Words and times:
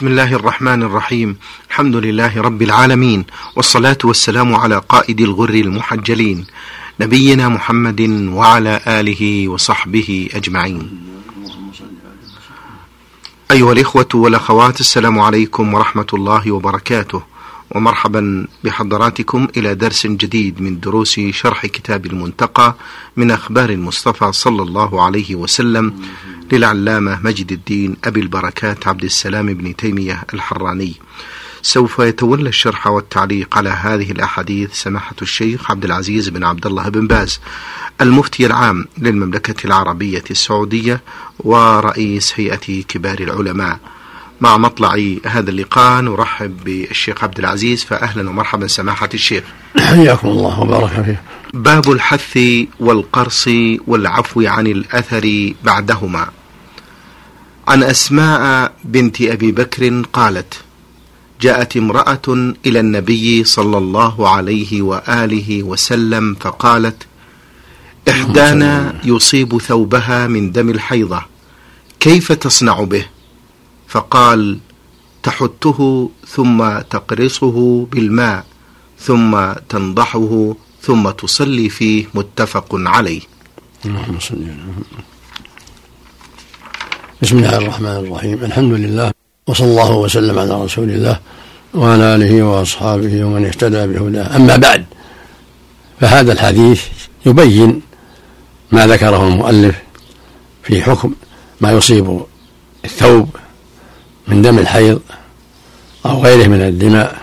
بسم 0.00 0.08
الله 0.08 0.32
الرحمن 0.34 0.82
الرحيم 0.82 1.36
الحمد 1.70 1.96
لله 1.96 2.40
رب 2.40 2.62
العالمين 2.62 3.24
والصلاة 3.56 3.98
والسلام 4.04 4.54
على 4.54 4.82
قائد 4.88 5.20
الغر 5.20 5.48
المحجلين 5.54 6.46
نبينا 7.00 7.48
محمد 7.48 8.00
وعلى 8.32 8.80
آله 8.86 9.48
وصحبه 9.48 10.28
أجمعين 10.34 11.00
أيها 13.50 13.72
الإخوة 13.72 14.08
والأخوات 14.14 14.80
السلام 14.80 15.18
عليكم 15.18 15.74
ورحمة 15.74 16.06
الله 16.14 16.52
وبركاته 16.52 17.22
ومرحبا 17.70 18.46
بحضراتكم 18.64 19.48
إلى 19.56 19.74
درس 19.74 20.06
جديد 20.06 20.60
من 20.60 20.80
دروس 20.80 21.20
شرح 21.20 21.66
كتاب 21.66 22.06
المنتقى 22.06 22.74
من 23.16 23.30
أخبار 23.30 23.70
المصطفى 23.70 24.32
صلى 24.32 24.62
الله 24.62 25.02
عليه 25.02 25.34
وسلم 25.34 25.94
للعلامة 26.52 27.20
مجد 27.24 27.52
الدين 27.52 27.96
أبي 28.04 28.20
البركات 28.20 28.88
عبد 28.88 29.04
السلام 29.04 29.46
بن 29.46 29.76
تيمية 29.76 30.24
الحراني. 30.34 30.94
سوف 31.62 31.98
يتولى 31.98 32.48
الشرح 32.48 32.86
والتعليق 32.86 33.56
على 33.56 33.68
هذه 33.68 34.10
الأحاديث 34.10 34.72
سماحة 34.72 35.16
الشيخ 35.22 35.70
عبد 35.70 35.84
العزيز 35.84 36.28
بن 36.28 36.44
عبد 36.44 36.66
الله 36.66 36.88
بن 36.88 37.06
باز 37.06 37.40
المفتي 38.00 38.46
العام 38.46 38.86
للمملكة 38.98 39.66
العربية 39.66 40.24
السعودية 40.30 41.02
ورئيس 41.38 42.32
هيئة 42.36 42.82
كبار 42.82 43.18
العلماء. 43.20 43.80
مع 44.40 44.56
مطلع 44.56 45.16
هذا 45.26 45.50
اللقاء 45.50 46.00
نرحب 46.00 46.64
بالشيخ 46.64 47.24
عبد 47.24 47.38
العزيز 47.38 47.84
فأهلا 47.84 48.30
ومرحبا 48.30 48.66
سماحة 48.66 49.08
الشيخ. 49.14 49.44
حياكم 49.78 50.28
الله 50.28 50.60
وبارك 50.60 50.90
فيه 51.04 51.22
باب 51.54 51.90
الحث 51.90 52.38
والقرص 52.80 53.48
والعفو 53.86 54.42
عن 54.46 54.66
الأثر 54.66 55.52
بعدهما. 55.64 56.28
عن 57.68 57.82
أسماء 57.82 58.72
بنت 58.84 59.22
أبي 59.22 59.52
بكر 59.52 60.02
قالت 60.12 60.54
جاءت 61.40 61.76
امرأة 61.76 62.54
إلى 62.66 62.80
النبي 62.80 63.44
صلى 63.44 63.78
الله 63.78 64.28
عليه 64.28 64.82
وآله 64.82 65.62
وسلم 65.62 66.36
فقالت 66.40 67.06
إحدانا 68.08 68.94
يصيب 69.04 69.58
ثوبها 69.58 70.26
من 70.26 70.52
دم 70.52 70.70
الحيضة 70.70 71.22
كيف 72.00 72.32
تصنع 72.32 72.80
به؟ 72.80 73.04
فقال 73.90 74.58
تحته 75.22 76.10
ثم 76.28 76.78
تقرصه 76.78 77.86
بالماء 77.92 78.44
ثم 78.98 79.52
تنضحه 79.68 80.54
ثم 80.82 81.10
تصلي 81.10 81.68
فيه 81.68 82.06
متفق 82.14 82.68
عليه. 82.70 83.20
اللهم 83.84 84.18
صل 84.20 84.36
بسم 87.22 87.38
الله 87.38 87.56
الرحمن 87.56 87.96
الرحيم. 88.06 88.44
الحمد 88.44 88.72
لله 88.72 89.12
وصلى 89.46 89.66
الله 89.66 89.92
وسلم 89.92 90.38
على 90.38 90.64
رسول 90.64 90.90
الله 90.90 91.20
وعلى 91.74 92.14
آله 92.14 92.42
وأصحابه 92.42 93.24
ومن 93.24 93.44
اهتدى 93.44 93.86
بهداه. 93.86 94.36
أما 94.36 94.56
بعد 94.56 94.84
فهذا 96.00 96.32
الحديث 96.32 96.82
يبين 97.26 97.80
ما 98.72 98.86
ذكره 98.86 99.28
المؤلف 99.28 99.76
في 100.62 100.82
حكم 100.82 101.14
ما 101.60 101.72
يصيب 101.72 102.20
الثوب 102.84 103.28
من 104.30 104.42
دم 104.42 104.58
الحيض 104.58 105.00
أو 106.06 106.22
غيره 106.22 106.46
من 106.46 106.60
الدماء. 106.62 107.18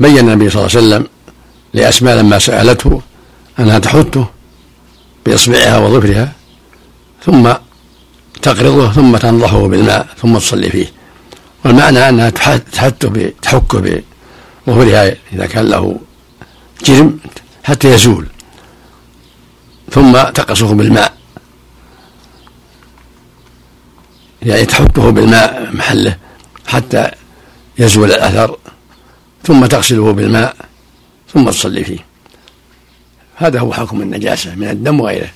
بين 0.00 0.18
النبي 0.18 0.50
صلى 0.50 0.60
الله 0.60 0.70
عليه 0.76 0.86
وسلم 0.86 1.08
لأسماء 1.74 2.16
لما 2.16 2.38
سألته 2.38 3.02
أنها 3.58 3.78
تحته 3.78 4.26
بإصبعها 5.26 5.78
وظفرها 5.78 6.32
ثم 7.24 7.52
تقرضه 8.42 8.92
ثم 8.92 9.16
تنضحه 9.16 9.68
بالماء 9.68 10.06
ثم 10.22 10.38
تصلي 10.38 10.70
فيه. 10.70 10.92
والمعنى 11.64 12.08
أنها 12.08 12.30
تحته 12.72 13.32
تحكه 13.42 14.02
بظهرها 14.66 15.16
إذا 15.32 15.46
كان 15.46 15.64
له 15.64 15.98
جرم 16.84 17.18
حتى 17.64 17.94
يزول 17.94 18.26
ثم 19.90 20.12
تقصه 20.22 20.74
بالماء. 20.74 21.12
يعني 24.44 24.66
تحكه 24.66 25.10
بالماء 25.10 25.70
محله 25.72 26.16
حتى 26.66 27.10
يزول 27.78 28.12
الأثر 28.12 28.56
ثم 29.44 29.66
تغسله 29.66 30.12
بالماء 30.12 30.56
ثم 31.34 31.50
تصلي 31.50 31.84
فيه. 31.84 31.98
هذا 33.36 33.60
هو 33.60 33.72
حكم 33.72 34.02
النجاسة 34.02 34.54
من 34.54 34.68
الدم 34.68 35.00
وغيره 35.00 35.30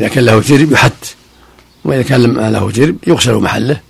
إذا 0.00 0.08
كان 0.08 0.24
له 0.24 0.40
جرب 0.40 0.72
يحت 0.72 1.14
وإذا 1.84 2.02
كان 2.02 2.22
لم 2.22 2.40
له 2.40 2.70
جرب 2.70 2.96
يغسل 3.06 3.34
محله 3.34 3.80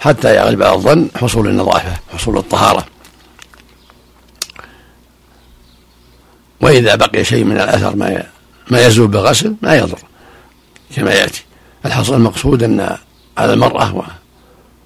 حتى 0.00 0.36
يغلب 0.36 0.62
على 0.62 0.74
الظن 0.74 1.08
حصول 1.16 1.48
النظافة 1.48 1.96
حصول 2.12 2.38
الطهارة. 2.38 2.86
وإذا 6.60 6.94
بقي 6.94 7.24
شيء 7.24 7.44
من 7.44 7.56
الأثر 7.56 7.96
ما 7.96 8.26
ما 8.70 8.86
يزول 8.86 9.08
بالغسل 9.08 9.54
ما 9.62 9.74
يضر 9.74 9.98
كما 10.96 11.12
يأتي. 11.12 11.44
الحصل 11.86 12.14
المقصود 12.14 12.62
أن 12.62 12.98
على 13.38 13.52
المرأة 13.52 14.04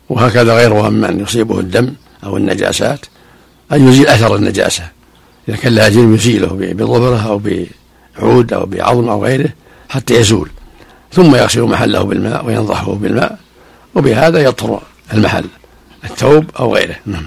وهكذا 0.09 0.55
غيرها 0.55 0.89
ممن 0.89 1.21
يصيبه 1.21 1.61
الدم 1.61 1.93
أو 2.25 2.37
النجاسات 2.37 3.01
أن 3.73 3.89
يزيل 3.89 4.07
أثر 4.07 4.37
النجاسة. 4.37 4.89
إذا 5.49 5.57
كان 5.57 5.75
لها 5.75 5.89
جرم 5.89 6.15
يزيله 6.15 6.49
بظفره 6.49 7.29
أو 7.29 7.41
بعود 8.19 8.53
أو 8.53 8.67
بعظم 8.67 9.09
أو 9.09 9.25
غيره 9.25 9.49
حتى 9.89 10.15
يزول. 10.15 10.51
ثم 11.13 11.35
يغسل 11.35 11.63
محله 11.63 12.03
بالماء 12.03 12.47
وينضحه 12.47 12.93
بالماء 12.93 13.39
وبهذا 13.95 14.41
يطهر 14.41 14.83
المحل 15.13 15.45
الثوب 16.05 16.51
أو 16.59 16.75
غيره. 16.75 16.97
نعم. 17.07 17.27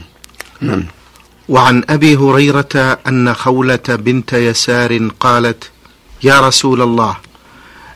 نعم. 0.62 0.84
وعن 1.50 1.84
أبي 1.90 2.16
هريرة 2.16 3.00
أن 3.07 3.34
خولة 3.34 3.80
بنت 3.90 4.34
يسار 4.34 5.09
قالت 5.19 5.69
يا 6.24 6.40
رسول 6.40 6.81
الله 6.81 7.18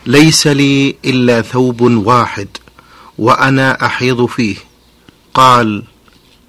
ليس 0.06 0.48
لي 0.48 0.96
إلا 1.06 1.42
ثوب 1.42 1.82
واحد 1.82 2.48
وأنا 3.18 3.86
أحيض 3.86 4.26
فيه. 4.26 4.56
قال 5.34 5.84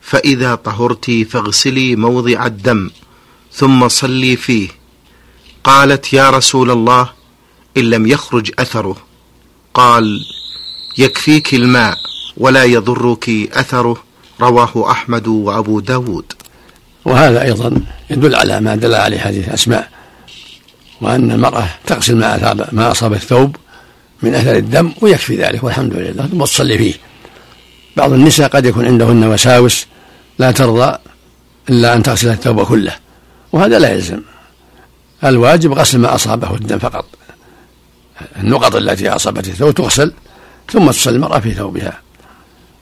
فإذا 0.00 0.54
طهرت 0.54 1.10
فاغسلي 1.10 1.96
موضع 1.96 2.46
الدم 2.46 2.90
ثم 3.52 3.88
صلي 3.88 4.36
فيه. 4.36 4.68
قالت 5.64 6.12
يا 6.12 6.30
رسول 6.30 6.70
الله 6.70 7.10
إن 7.76 7.82
لم 7.82 8.06
يخرج 8.06 8.50
أثره. 8.58 8.96
قال 9.74 10.26
يكفيك 10.98 11.54
الماء 11.54 11.98
ولا 12.36 12.64
يضرك 12.64 13.28
أثره. 13.52 14.04
رواه 14.40 14.90
أحمد 14.90 15.26
وأبو 15.26 15.80
داود. 15.80 16.32
وهذا 17.04 17.42
أيضا 17.42 17.80
يدل 18.10 18.34
على 18.34 18.60
ما 18.60 18.74
دل 18.74 18.94
عليه 18.94 19.18
حديث 19.18 19.48
أسماء 19.48 19.90
وأن 21.00 21.30
المرأة 21.30 21.68
تغسل 21.86 22.16
ما 22.16 22.68
ما 22.72 22.90
أصاب 22.90 23.12
الثوب 23.12 23.56
من 24.24 24.34
أثر 24.34 24.56
الدم 24.56 24.92
ويكفي 25.00 25.36
ذلك 25.36 25.64
والحمد 25.64 25.94
لله 25.94 26.26
ثم 26.26 26.44
تصلي 26.44 26.78
فيه. 26.78 26.94
بعض 27.96 28.12
النساء 28.12 28.48
قد 28.48 28.66
يكون 28.66 28.86
عندهن 28.86 29.24
وساوس 29.24 29.86
لا 30.38 30.50
ترضى 30.50 30.98
إلا 31.70 31.94
أن 31.94 32.02
تغسل 32.02 32.28
الثوب 32.28 32.64
كله 32.64 32.94
وهذا 33.52 33.78
لا 33.78 33.92
يلزم. 33.92 34.20
الواجب 35.24 35.72
غسل 35.72 35.98
ما 35.98 36.14
أصابه 36.14 36.54
الدم 36.54 36.78
فقط. 36.78 37.04
النقط 38.36 38.76
التي 38.76 39.08
أصابت 39.08 39.48
الثوب 39.48 39.74
تغسل 39.74 40.12
ثم 40.72 40.90
تصلي 40.90 41.16
المرأة 41.16 41.38
في 41.38 41.52
ثوبها. 41.52 42.00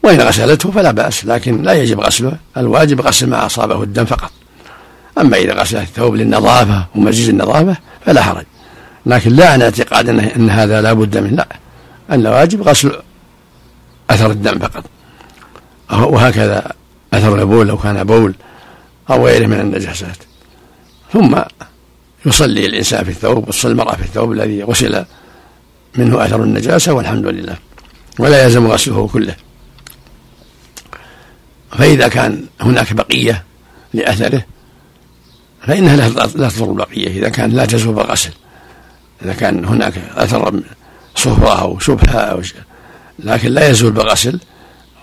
وإن 0.03 0.21
غسلته 0.21 0.71
فلا 0.71 0.91
بأس 0.91 1.25
لكن 1.25 1.63
لا 1.63 1.73
يجب 1.73 2.01
غسله. 2.01 2.37
الواجب 2.57 3.01
غسل 3.01 3.27
ما 3.27 3.47
أصابه 3.47 3.83
الدم 3.83 4.05
فقط. 4.05 4.31
أما 5.19 5.37
إذا 5.37 5.55
غسل 5.55 5.77
الثوب 5.77 6.15
للنظافة 6.15 6.87
ومزيد 6.95 7.29
النظافة 7.29 7.77
فلا 8.07 8.23
حرج. 8.23 8.45
لكن 9.07 9.33
لا 9.33 9.51
عن 9.51 9.63
اعتقاد 9.63 10.09
أن 10.09 10.51
هذا 10.51 10.81
لا 10.83 10.93
بد 10.93 11.19
منه. 11.19 11.37
لا. 11.37 11.49
أن 12.11 12.27
الواجب 12.27 12.63
غسل 12.63 13.03
أثر 14.11 14.31
الدم 14.31 14.59
فقط. 14.59 14.85
وهكذا 15.91 16.73
أثر 17.15 17.41
البول 17.41 17.67
لو 17.67 17.79
كان 17.79 18.05
بول 18.05 18.35
أو 19.11 19.27
غيره 19.27 19.47
من 19.47 19.61
النجاسات. 19.61 20.17
ثم 21.13 21.43
يصلي 22.27 22.67
الإنسان 22.67 23.05
في 23.05 23.11
الثوب 23.11 23.49
وتصلي 23.49 23.73
المرأة 23.73 23.97
في 23.97 24.03
الثوب 24.03 24.33
الذي 24.33 24.63
غسل 24.63 25.05
منه 25.97 26.25
أثر 26.25 26.43
النجاسة 26.43 26.93
والحمد 26.93 27.27
لله. 27.27 27.57
ولا 28.19 28.45
يلزم 28.45 28.67
غسله 28.67 29.09
كله. 29.09 29.37
فإذا 31.71 32.09
كان 32.09 32.45
هناك 32.61 32.93
بقية 32.93 33.45
لأثره 33.95 34.43
فإنها 35.67 35.97
لا 35.97 36.49
تضر 36.49 36.71
البقية. 36.71 37.09
إذا 37.09 37.29
كان 37.29 37.51
لا 37.51 37.65
تزول 37.67 37.95
بالغسل 37.95 38.31
إذا 39.25 39.33
كان 39.33 39.65
هناك 39.65 39.99
أثر 40.15 40.61
صفرة 41.17 41.61
أو 41.61 41.79
شبهة 41.79 42.19
أو 42.19 42.43
شيء. 42.43 42.61
لكن 43.19 43.49
لا 43.49 43.69
يزول 43.71 43.93
بالغسل 43.93 44.41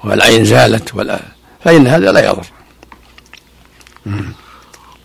والعين 0.04 0.46
زالت 0.46 0.96
ولا 0.96 1.22
فإن 1.64 1.88
هذا 1.88 2.12
لا 2.12 2.30
يضر. 2.30 2.46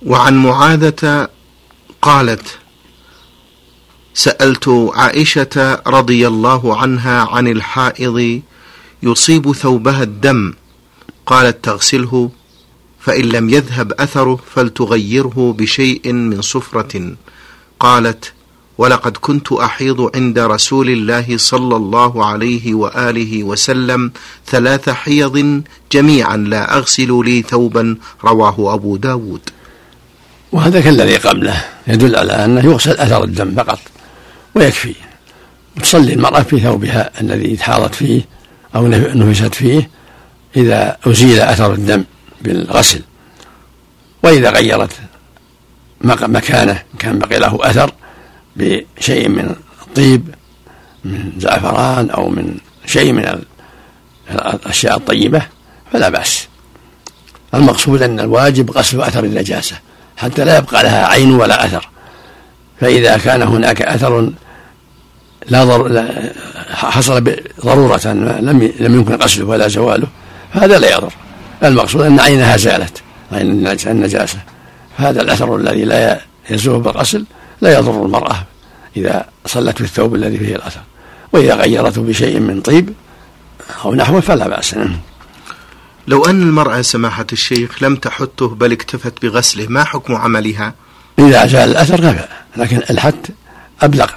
وعن 0.06 0.36
معاذة 0.36 1.28
قالت 2.02 2.58
سألت 4.14 4.68
عائشة 4.94 5.82
رضي 5.86 6.26
الله 6.26 6.80
عنها 6.80 7.20
عن 7.20 7.48
الحائض 7.48 8.42
يصيب 9.02 9.52
ثوبها 9.52 10.02
الدم 10.02 10.54
قالت 11.26 11.64
تغسله 11.64 12.30
فإن 13.00 13.24
لم 13.24 13.48
يذهب 13.48 13.92
أثره 13.92 14.38
فلتغيره 14.54 15.54
بشيء 15.58 16.12
من 16.12 16.42
صفرة. 16.42 17.16
قالت 17.80 18.32
ولقد 18.78 19.16
كنت 19.16 19.52
أحيض 19.52 20.10
عند 20.16 20.38
رسول 20.38 20.88
الله 20.90 21.36
صلى 21.36 21.76
الله 21.76 22.26
عليه 22.26 22.74
وآله 22.74 23.44
وسلم 23.44 24.12
ثلاث 24.46 24.90
حيض 24.90 25.62
جميعا 25.92 26.36
لا 26.36 26.76
أغسل 26.76 27.22
لي 27.24 27.42
ثوبا 27.42 27.96
رواه 28.24 28.74
أبو 28.74 28.96
داود. 28.96 29.40
وهذا 30.52 30.80
كالذي 30.80 31.16
قبله. 31.16 31.64
يدل 31.86 32.16
على 32.16 32.32
أنه 32.32 32.64
يغسل 32.64 32.90
أثر 32.90 33.24
الدم 33.24 33.54
فقط 33.54 33.78
ويكفي. 34.54 34.94
وتصلي 35.76 36.12
المرأة 36.12 36.42
في 36.42 36.60
ثوبها 36.60 37.10
الذي 37.20 37.58
حاضت 37.58 37.94
فيه 37.94 38.22
أو 38.74 38.86
نفست 38.88 39.54
فيه 39.54 39.90
إذا 40.56 40.96
أزيل 41.06 41.40
أثر 41.40 41.72
الدم 41.72 42.04
بالغسل. 42.42 43.00
وإذا 44.22 44.50
غيرت 44.50 44.92
مكانه 46.04 46.82
كان 46.98 47.18
بقي 47.18 47.38
له 47.38 47.58
أثر 47.62 47.92
بشيء 48.56 49.28
من 49.28 49.54
الطيب 49.82 50.34
من 51.04 51.32
زعفران 51.38 52.10
أو 52.10 52.28
من 52.28 52.54
شيء 52.86 53.12
من 53.12 53.38
الأشياء 54.30 54.96
الطيبة 54.96 55.42
فلا 55.92 56.08
بأس. 56.08 56.48
المقصود 57.54 58.02
أن 58.02 58.20
الواجب 58.20 58.70
غسل 58.70 59.00
أثر 59.00 59.24
النجاسة 59.24 59.76
حتى 60.16 60.44
لا 60.44 60.58
يبقى 60.58 60.82
لها 60.82 61.06
عين 61.06 61.30
ولا 61.34 61.64
أثر. 61.64 61.88
فإذا 62.80 63.16
كان 63.16 63.42
هناك 63.42 63.82
أثر 63.82 64.30
لا, 65.48 65.64
ضر... 65.64 66.04
حصل 66.70 67.36
ضرورة 67.64 68.06
لم 68.06 68.72
لم 68.80 68.94
يمكن 68.94 69.14
غسله 69.14 69.44
ولا 69.44 69.68
زواله 69.68 70.06
فهذا 70.54 70.78
لا 70.78 70.96
يضر. 70.96 71.12
المقصود 71.64 72.02
أن 72.02 72.20
عينها 72.20 72.56
زالت 72.56 73.02
عين 73.32 73.66
النجاسة. 73.86 74.38
هذا 74.96 75.22
الأثر 75.22 75.56
الذي 75.56 75.84
لا 75.84 76.20
يزول 76.50 76.80
بالغسل 76.80 77.24
لا 77.60 77.78
يضر 77.78 78.04
المرأة 78.04 78.44
إذا 78.96 79.26
صلت 79.46 79.76
في 79.78 79.84
الثوب 79.84 80.14
الذي 80.14 80.38
فيه 80.38 80.56
الأثر. 80.56 80.80
وإذا 81.32 81.54
غيرته 81.54 82.02
بشيء 82.02 82.40
من 82.40 82.60
طيب 82.60 82.92
أو 83.84 83.94
نحوه 83.94 84.20
فلا 84.20 84.48
بأس 84.48 84.76
لو 86.08 86.24
أن 86.24 86.42
المرأة 86.42 86.82
سماحة 86.82 87.26
الشيخ 87.32 87.82
لم 87.82 87.96
تحته 87.96 88.48
بل 88.48 88.72
اكتفت 88.72 89.22
بغسله 89.22 89.66
ما 89.68 89.84
حكم 89.84 90.14
عملها؟ 90.14 90.74
إذا 91.18 91.46
زال 91.46 91.70
الأثر 91.70 91.96
كفى 91.96 92.28
لكن 92.56 92.80
الحت 92.90 93.14
أبلغ. 93.82 94.10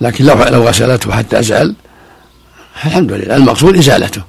لكن 0.00 0.24
لو 0.24 0.44
لو 0.44 0.68
غسلته 0.68 1.12
حتى 1.12 1.42
زال 1.42 1.74
الحمد 2.84 3.12
لله. 3.12 3.36
المقصود 3.36 3.76
إزالته. 3.76 4.22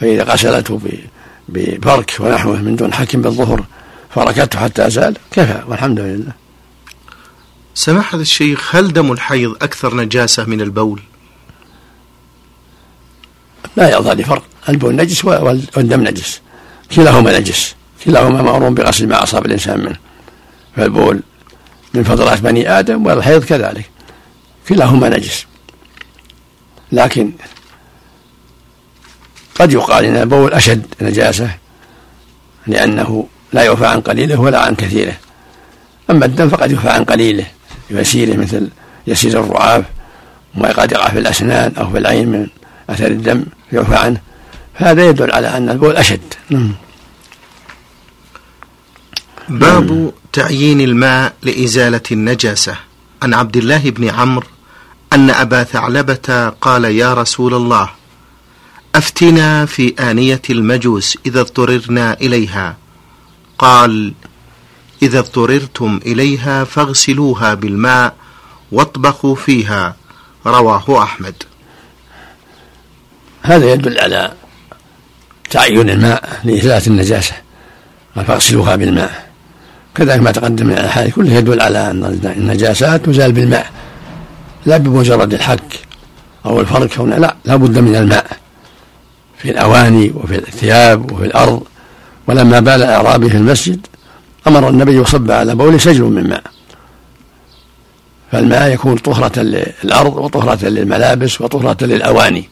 فإذا 0.00 0.24
غسلته 0.24 0.80
بفرك 1.48 2.16
ونحوه 2.20 2.56
من 2.56 2.76
دون 2.76 2.92
حكم 2.92 3.22
بالظهر 3.22 3.64
فركته 4.14 4.58
حتى 4.58 4.90
زال 4.90 5.16
كفى 5.30 5.62
والحمد 5.66 6.00
لله. 6.00 6.32
سماحة 7.76 8.18
الشيخ 8.18 8.76
هل 8.76 8.92
دم 8.92 9.12
الحيض 9.12 9.56
أكثر 9.62 9.96
نجاسة 9.96 10.44
من 10.44 10.60
البول؟ 10.60 11.00
لا 13.76 13.98
يظهر 13.98 14.24
فرق 14.24 14.42
البول 14.68 14.96
نجس 14.96 15.24
والدم 15.24 16.00
نجس. 16.00 16.40
كلاهما 16.94 17.38
نجس. 17.38 17.74
كلاهما 18.04 18.42
مأمور 18.42 18.68
بغسل 18.68 19.08
ما 19.08 19.22
أصاب 19.22 19.46
الإنسان 19.46 19.80
منه. 19.80 19.96
فالبول 20.76 21.20
من 21.94 22.04
فضلات 22.04 22.40
بني 22.40 22.78
آدم 22.78 23.06
والحيض 23.06 23.44
كذلك. 23.44 23.90
كلاهما 24.68 25.08
نجس. 25.08 25.46
لكن 26.92 27.32
قد 29.60 29.72
يقال 29.72 30.04
إن 30.04 30.16
البول 30.16 30.52
أشد 30.52 30.86
نجاسة 31.00 31.50
لأنه 32.66 33.28
لا 33.52 33.62
يعفى 33.62 33.86
عن 33.86 34.00
قليله 34.00 34.40
ولا 34.40 34.60
عن 34.60 34.74
كثيره. 34.74 35.16
أما 36.10 36.26
الدم 36.26 36.48
فقد 36.48 36.72
يعفى 36.72 36.88
عن 36.88 37.04
قليله. 37.04 37.55
يسيره 37.90 38.36
مثل 38.36 38.68
يسير 39.06 39.40
الرعاف 39.40 39.84
وما 40.54 40.72
قد 40.72 40.92
يقع 40.92 41.08
في 41.08 41.18
الأسنان 41.18 41.72
أو 41.78 41.90
في 41.90 41.98
العين 41.98 42.28
من 42.28 42.46
أثر 42.90 43.06
الدم 43.06 43.44
يعفى 43.72 43.96
عنه. 43.96 44.20
فهذا 44.78 45.08
يدل 45.08 45.32
على 45.32 45.56
أن 45.56 45.70
البول 45.70 45.96
أشد. 45.96 46.34
نعم. 46.50 46.72
باب 49.48 50.12
تعيين 50.32 50.80
الماء 50.80 51.34
لإزالة 51.42 52.00
النجاسة. 52.12 52.76
عن 53.22 53.34
عبد 53.34 53.56
الله 53.56 53.90
بن 53.90 54.08
عمرو 54.08 54.46
أن 55.12 55.30
أبا 55.30 55.62
ثعلبة 55.64 56.48
قال 56.60 56.84
يا 56.84 57.14
رسول 57.14 57.54
الله 57.54 57.90
أفتنا 58.94 59.66
في 59.66 59.94
آنية 60.00 60.42
المجوس 60.50 61.18
إذا 61.26 61.40
اضطررنا 61.40 62.12
إليها. 62.12 62.76
قال 63.58 64.12
إذا 65.02 65.18
اضطررتم 65.18 66.00
إليها 66.06 66.64
فاغسلوها 66.64 67.54
بالماء 67.54 68.14
واطبخوا 68.72 69.34
فيها. 69.34 69.96
رواه 70.46 71.02
أحمد. 71.02 71.34
هذا 73.42 73.72
يدل 73.72 73.98
على 73.98 74.32
تعين 75.50 75.90
الماء 75.90 76.40
لإزالة 76.44 76.86
النجاسة. 76.86 77.34
فاغسلوها 78.14 78.76
بالماء. 78.76 79.26
كذلك 79.94 80.22
ما 80.22 80.30
تقدم 80.30 80.66
من 80.66 80.72
الأحاديث 80.72 81.14
كله 81.14 81.32
يدل 81.32 81.60
على 81.60 81.90
أن 81.90 82.20
النجاسات 82.24 83.06
تزال 83.06 83.32
بالماء. 83.32 83.70
لا 84.66 84.76
بمجرد 84.76 85.34
الحك 85.34 85.80
أو 86.46 86.60
الفرك 86.60 86.98
أو 86.98 87.06
لا 87.06 87.36
لا 87.44 87.56
بد 87.56 87.78
من 87.78 87.96
الماء 87.96 88.26
في 89.38 89.50
الأواني 89.50 90.12
وفي 90.14 90.34
الثياب 90.34 91.12
وفي 91.12 91.24
الأرض. 91.24 91.62
ولما 92.26 92.60
بال 92.60 92.82
أعرابي 92.82 93.30
في 93.30 93.36
المسجد 93.36 93.86
أمر 94.46 94.68
النبي 94.68 95.04
صب 95.04 95.30
على 95.30 95.54
بول 95.54 95.80
سجل 95.80 96.04
من 96.04 96.28
ماء. 96.28 96.42
فالماء 98.32 98.72
يكون 98.72 98.96
طهرة 98.96 99.40
للأرض 99.40 100.16
وطهرة 100.16 100.68
للملابس 100.68 101.40
وطهرة 101.40 101.76
للأواني. 101.84 102.48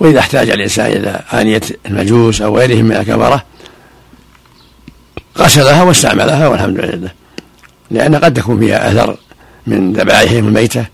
وإذا 0.00 0.18
احتاج 0.18 0.50
الإنسان 0.50 0.86
إلى 0.86 1.20
آنية 1.32 1.60
المجوس 1.86 2.42
أو 2.42 2.58
غيرهم 2.58 2.84
من 2.84 2.96
الكبرة 2.96 3.44
غسلها 5.38 5.82
واستعملها 5.82 6.48
والحمد 6.48 6.80
لله. 6.80 7.10
لأن 7.90 8.16
قد 8.16 8.34
تكون 8.34 8.60
فيها 8.60 8.90
أثر 8.90 9.16
من 9.66 9.92
ذبائحهم 9.92 10.48
الميتة 10.48 10.86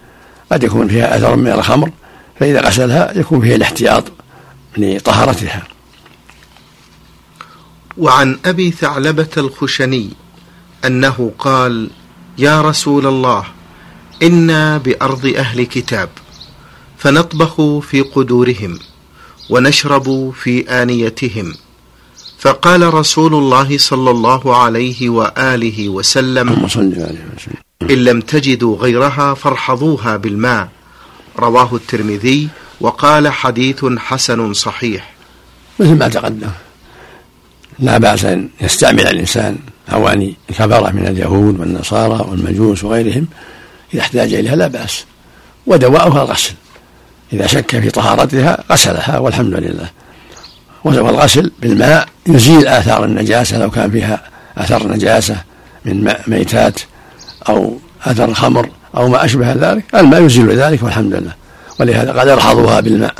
قد 0.52 0.62
يكون 0.62 0.88
فيها 0.88 1.16
أثر 1.16 1.36
من 1.36 1.48
الخمر 1.52 1.90
فإذا 2.40 2.60
غسلها 2.60 3.12
يكون 3.18 3.40
فيها 3.40 3.56
الاحتياط 3.56 4.04
لطهارتها. 4.76 5.62
وعن 7.98 8.38
أبي 8.44 8.70
ثعلبة 8.70 9.28
الخشني 9.36 10.10
أنه 10.84 11.32
قال 11.38 11.90
يا 12.38 12.62
رسول 12.62 13.06
الله 13.06 13.44
إنا 14.22 14.78
بأرض 14.78 15.26
أهل 15.36 15.62
كتاب 15.62 16.08
فنطبخ 16.98 17.78
في 17.78 18.00
قدورهم 18.00 18.78
ونشرب 19.50 20.32
في 20.42 20.60
آنيتهم. 20.60 21.54
فقال 22.38 22.94
رسول 22.94 23.34
الله 23.34 23.78
صلى 23.78 24.10
الله 24.10 24.56
عليه 24.56 25.08
وآله 25.08 25.88
وسلم 25.88 26.68
إن 27.82 27.96
لم 28.04 28.20
تجدوا 28.20 28.76
غيرها 28.76 29.34
فارحضوها 29.34 30.16
بالماء. 30.16 30.68
رواه 31.38 31.74
الترمذي 31.74 32.48
وقال 32.80 33.28
حديث 33.28 33.84
حسن 33.84 34.52
صحيح. 34.52 35.14
مثل 35.80 35.98
ما 35.98 36.08
تقدم. 36.08 36.50
لا 37.78 37.98
بأس 37.98 38.24
أن 38.24 38.48
يستعمل 38.60 39.06
الإنسان 39.06 39.56
أواني 39.92 40.36
كفرة 40.48 40.90
من 40.90 41.06
اليهود 41.06 41.60
والنصارى 41.60 42.26
والمجوس 42.30 42.84
وغيرهم 42.84 43.26
إذا 43.94 44.00
احتاج 44.00 44.34
إليها 44.34 44.56
لا 44.56 44.66
بأس. 44.66 45.04
ودواؤها 45.66 46.22
الغسل 46.22 46.52
إذا 47.32 47.46
شك 47.46 47.80
في 47.80 47.90
طهارتها 47.90 48.64
غسلها 48.72 49.18
والحمد 49.18 49.54
لله. 49.54 49.90
والغسل 50.84 51.52
بالماء 51.62 52.08
يزيل 52.26 52.68
آثار 52.68 53.04
النجاسة 53.04 53.58
لو 53.58 53.70
كان 53.70 53.90
فيها 53.90 54.22
أثر 54.58 54.88
نجاسة 54.88 55.36
من 55.84 56.14
ميتات 56.26 56.80
أو 57.48 57.78
أثر 58.04 58.34
خمر 58.34 58.68
أو 58.96 59.08
ما 59.08 59.24
أشبه 59.24 59.52
ذلك 59.52 59.84
الماء 59.94 60.22
يزيل 60.22 60.50
ذلك 60.50 60.82
والحمد 60.82 61.14
لله. 61.14 61.32
ولهذا 61.80 62.12
قال 62.12 62.28
أرحضوها 62.28 62.80
بالماء. 62.80 63.14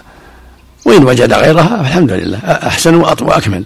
وإن 0.85 1.05
وجد 1.05 1.33
غيرها 1.33 1.83
فالحمد 1.83 2.13
لله. 2.13 2.39
أحسن 2.39 2.95
وأكمل. 2.95 3.65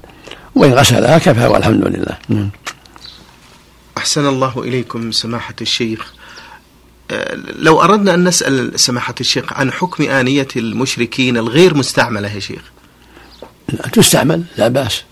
وإن 0.59 0.73
غسلها 0.73 1.19
كفى 1.19 1.47
والحمد 1.47 1.85
لله. 1.87 2.19
نعم. 2.29 2.51
أحسن 3.97 4.27
الله 4.27 4.53
إليكم 4.59 5.13
سماحة 5.13 5.55
الشيخ. 5.61 6.13
أه، 7.11 7.35
لو 7.35 7.83
أردنا 7.83 8.15
أن 8.15 8.25
نسأل 8.25 8.81
سماحة 8.81 9.15
الشيخ 9.21 9.53
عن 9.53 9.73
حكم 9.73 10.05
آنية 10.05 10.49
المشركين 10.57 11.37
الغير 11.37 11.75
مستعملة 11.75 12.35
يا 12.35 12.41
شيخ. 12.41 12.61
تستعمل 13.93 14.43
لا 14.57 14.69
بأس. 14.69 15.03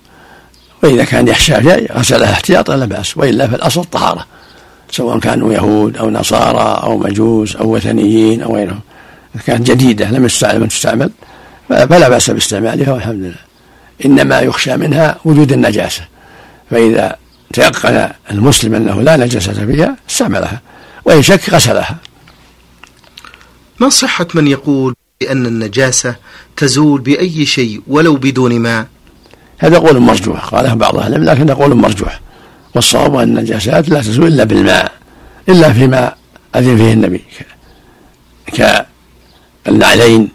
وإذا 0.82 1.04
كان 1.04 1.28
يخشى 1.28 1.54
غسلها 1.92 2.32
احتياطا 2.32 2.76
لا 2.76 2.84
بأس. 2.84 3.16
وإلا 3.16 3.46
فالأصل 3.46 3.80
الطهارة 3.80 4.26
سواء 4.90 5.18
كانوا 5.18 5.52
يهود 5.52 5.96
أو 5.96 6.10
نصارى 6.10 6.82
أو 6.82 6.98
مجوس 6.98 7.56
أو 7.56 7.74
وثنيين 7.74 8.42
أو 8.42 8.56
غيرهم. 8.56 8.80
إذا 9.34 9.42
كانت 9.46 9.70
جديدة 9.70 10.10
لم 10.10 10.26
تستعمل 10.66 11.10
فلا 11.68 12.08
بأس 12.08 12.30
باستعمالها 12.30 12.92
والحمد 12.92 13.14
لله. 13.14 13.46
إنما 14.04 14.40
يخشى 14.40 14.76
منها 14.76 15.16
وجود 15.24 15.52
النجاسة. 15.52 16.02
فإذا 16.70 17.16
تيقن 17.52 18.10
المسلم 18.30 18.74
أنه 18.74 19.02
لا 19.02 19.16
نجاسة 19.16 19.66
فيها 19.66 19.96
استعملها 20.10 20.60
وإن 21.04 21.22
شك 21.22 21.50
غسلها. 21.50 21.96
ما 23.80 23.88
صحة 23.88 24.26
من 24.34 24.46
يقول 24.46 24.94
بأن 25.20 25.46
النجاسة 25.46 26.16
تزول 26.56 27.00
بأي 27.00 27.46
شيء 27.46 27.82
ولو 27.86 28.16
بدون 28.16 28.58
ماء؟ 28.58 28.86
هذا 29.58 29.78
قول 29.78 30.00
مرجوح 30.00 30.44
قاله 30.44 30.74
بعض 30.74 30.96
أهل 30.96 31.14
العلم 31.14 31.24
لكن 31.24 31.50
قول 31.50 31.74
مرجوح. 31.74 32.20
والصواب 32.74 33.16
أن 33.16 33.38
النجاسات 33.38 33.88
لا 33.88 34.00
تزول 34.00 34.26
إلا 34.26 34.44
بالماء 34.44 34.92
إلا 35.48 35.72
فيما 35.72 36.14
أذن 36.56 36.76
فيه 36.76 36.92
النبي 36.92 37.24
كالنعلين 39.66 40.28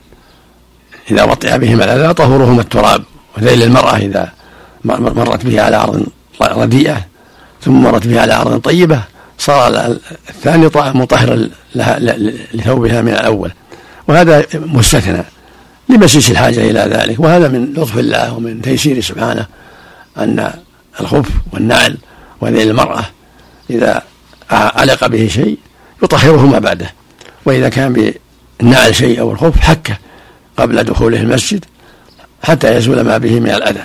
إذا 1.12 1.24
وطئ 1.24 1.58
بهما 1.58 1.84
الأذى 1.84 2.14
طهورهما 2.14 2.62
التراب. 2.62 3.04
وذيل 3.38 3.64
المرأة 3.64 3.98
إذا 3.98 4.32
مرت 4.86 5.46
به 5.46 5.62
على 5.62 5.78
أرض 5.78 6.06
رديئة 6.42 7.06
ثم 7.62 7.74
مرت 7.74 8.08
به 8.08 8.22
على 8.22 8.34
أرض 8.34 8.60
طيبة 8.60 9.04
صار 9.38 9.98
الثاني 10.30 10.70
مطهر 10.76 11.50
لثوبها 12.54 13.02
من 13.02 13.14
الأول. 13.14 13.52
وهذا 14.08 14.46
مستثنى 14.54 15.24
لمسيس 15.90 16.32
الحاجة 16.32 16.60
إلى 16.72 16.80
ذلك. 16.80 17.20
وهذا 17.20 17.48
من 17.48 17.74
لطف 17.74 17.98
الله 17.98 18.34
ومن 18.34 18.62
تيسير 18.62 19.02
سبحانه 19.02 19.46
أن 20.18 20.54
الخف 21.00 21.30
والنعل 21.54 21.98
وذيل 22.42 22.70
المرأة 22.70 23.04
إذا 23.70 24.02
علق 24.52 25.08
به 25.08 25.28
شيء 25.28 25.58
يطهره 26.04 26.46
ما 26.46 26.60
بعده. 26.60 26.94
وإذا 27.46 27.70
كان 27.70 28.16
بالنعل 28.60 28.96
شيء 28.96 29.20
أو 29.20 29.32
الخف 29.32 29.60
حكه 29.60 29.98
قبل 30.58 30.84
دخوله 30.84 31.22
المسجد 31.22 31.66
حتى 32.44 32.76
يزول 32.76 33.02
ما 33.02 33.18
به 33.18 33.40
من 33.40 33.50
الأذى. 33.50 33.84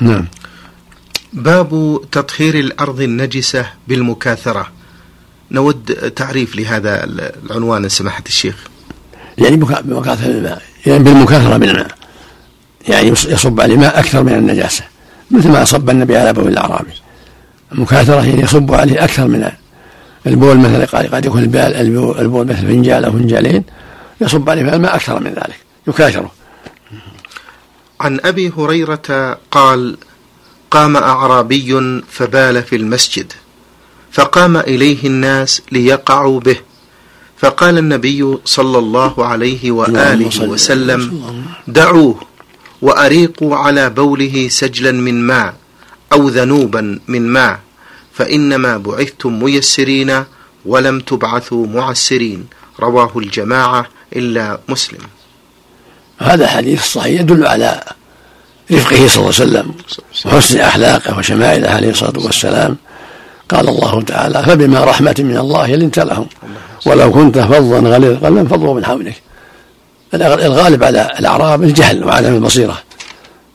نعم. 0.00 0.26
باب 1.32 2.00
تطهير 2.12 2.54
الأرض 2.54 3.00
النجسة 3.00 3.66
بالمكاثرة. 3.88 4.66
نود 5.50 6.12
تعريف 6.16 6.56
لهذا 6.56 7.04
العنوان 7.44 7.88
سماحة 7.88 8.22
الشيخ. 8.26 8.56
يعني 9.38 9.56
بمكاثرة 9.56 10.26
الماء 10.26 10.62
يعني 10.86 11.04
بالمكاثرة 11.04 11.56
بالماء 11.56 11.96
يعني 12.88 13.08
يصب 13.08 13.60
عليه 13.60 13.76
ماء 13.76 13.98
أكثر 13.98 14.22
من 14.22 14.32
النجاسة. 14.32 14.84
مثل 15.30 15.48
ما 15.48 15.64
صب 15.64 15.90
النبي 15.90 16.16
على 16.16 16.32
بول 16.32 16.48
الأعرابي 16.48 16.92
المكاثرة 17.72 18.26
يعني 18.26 18.42
يصب 18.42 18.74
عليه 18.74 19.04
أكثر 19.04 19.26
من 19.26 19.50
البول 20.26 20.58
مثلا 20.58 20.84
قد 20.84 21.24
يكون 21.24 21.42
البول 21.42 22.46
مثل 22.46 22.66
فنجال 22.66 23.04
أو 23.04 23.12
فنجالين 23.12 23.64
يصب 24.20 24.50
عليه 24.50 24.74
الماء 24.74 24.94
أكثر 24.94 25.20
من 25.20 25.30
ذلك. 25.30 25.56
يكاثره. 25.88 26.30
عن 28.02 28.20
أبي 28.24 28.52
هريرة 28.58 29.38
قال 29.50 29.96
قام 30.70 30.96
أعرابي 30.96 32.02
فبال 32.10 32.62
في 32.62 32.76
المسجد 32.76 33.32
فقام 34.12 34.56
إليه 34.56 35.06
الناس 35.06 35.62
ليقعوا 35.72 36.40
به 36.40 36.56
فقال 37.38 37.78
النبي 37.78 38.38
صلى 38.44 38.78
الله 38.78 39.26
عليه 39.26 39.70
وآله 39.70 40.48
وسلم. 40.48 41.00
دعوه 41.66 42.20
وأريقوا 42.82 43.56
على 43.56 43.90
بوله 43.90 44.48
سجلا 44.48 44.92
من 44.92 45.26
ماء 45.26 45.54
أو 46.12 46.28
ذنوبا 46.28 46.98
من 47.08 47.28
ماء 47.28 47.60
فإنما 48.14 48.76
بعثتم 48.76 49.42
ميسرين 49.42 50.24
ولم 50.64 51.00
تبعثوا 51.00 51.66
معسرين. 51.66 52.46
رواه 52.80 53.12
الجماعة 53.16 53.86
إلا 54.16 54.60
مسلم. 54.68 55.00
هذا 56.22 56.46
حديث 56.46 56.82
صحيح 56.82 57.20
يدل 57.20 57.46
على 57.46 57.82
رفقه 58.72 59.06
صلى 59.06 59.16
الله 59.16 59.16
عليه 59.16 59.28
وسلم 59.28 59.74
وحسن 60.24 60.60
أخلاقه 60.60 61.18
وشمائله 61.18 61.70
عليه 61.70 61.90
الصلاة 61.90 62.24
والسلام. 62.24 62.76
قال 63.48 63.68
الله 63.68 64.02
تعالى 64.02 64.42
فبما 64.42 64.84
رحمة 64.84 65.14
من 65.18 65.36
الله 65.36 65.74
لنت 65.74 65.98
لهم 65.98 66.26
ولو 66.86 67.12
كنت 67.12 67.38
فظا 67.38 67.78
غليظ 67.78 68.10
القلب 68.10 68.36
انفضوا 68.36 68.74
من 68.74 68.84
حولك. 68.84 69.22
الغالب 70.14 70.84
على 70.84 71.10
الأعراب 71.18 71.62
الجهل 71.62 72.04
وعدم 72.04 72.34
البصيرة. 72.34 72.82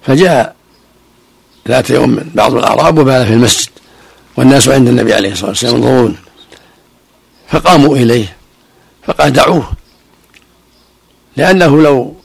فجاء 0.01 0.55
ذات 1.67 1.89
يوم 1.89 2.19
بعض 2.35 2.55
الأعراب 2.55 2.97
وبال 2.97 3.25
في 3.25 3.33
المسجد 3.33 3.69
والناس 4.37 4.69
عند 4.69 4.87
النبي 4.87 5.13
عليه 5.13 5.31
الصلاة 5.31 5.49
والسلام 5.49 5.75
ينظرون. 5.75 6.17
فقاموا 7.49 7.95
إليه 7.95 8.35
فقال 9.07 9.33
دعوه. 9.33 9.71
لأنه 11.37 11.81
لو 11.81 12.16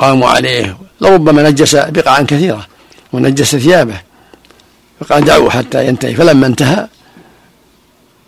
قاموا 0.00 0.28
عليه. 0.28 0.76
لربما 1.00 1.50
نجس 1.50 1.76
بقعا 1.76 2.22
كثيرة 2.22 2.66
ونجس 3.12 3.56
ثيابه 3.56 4.00
فقال 5.00 5.24
دعوه 5.24 5.50
حتى 5.50 5.86
ينتهي. 5.88 6.14
فلما 6.14 6.46
انتهى 6.46 6.88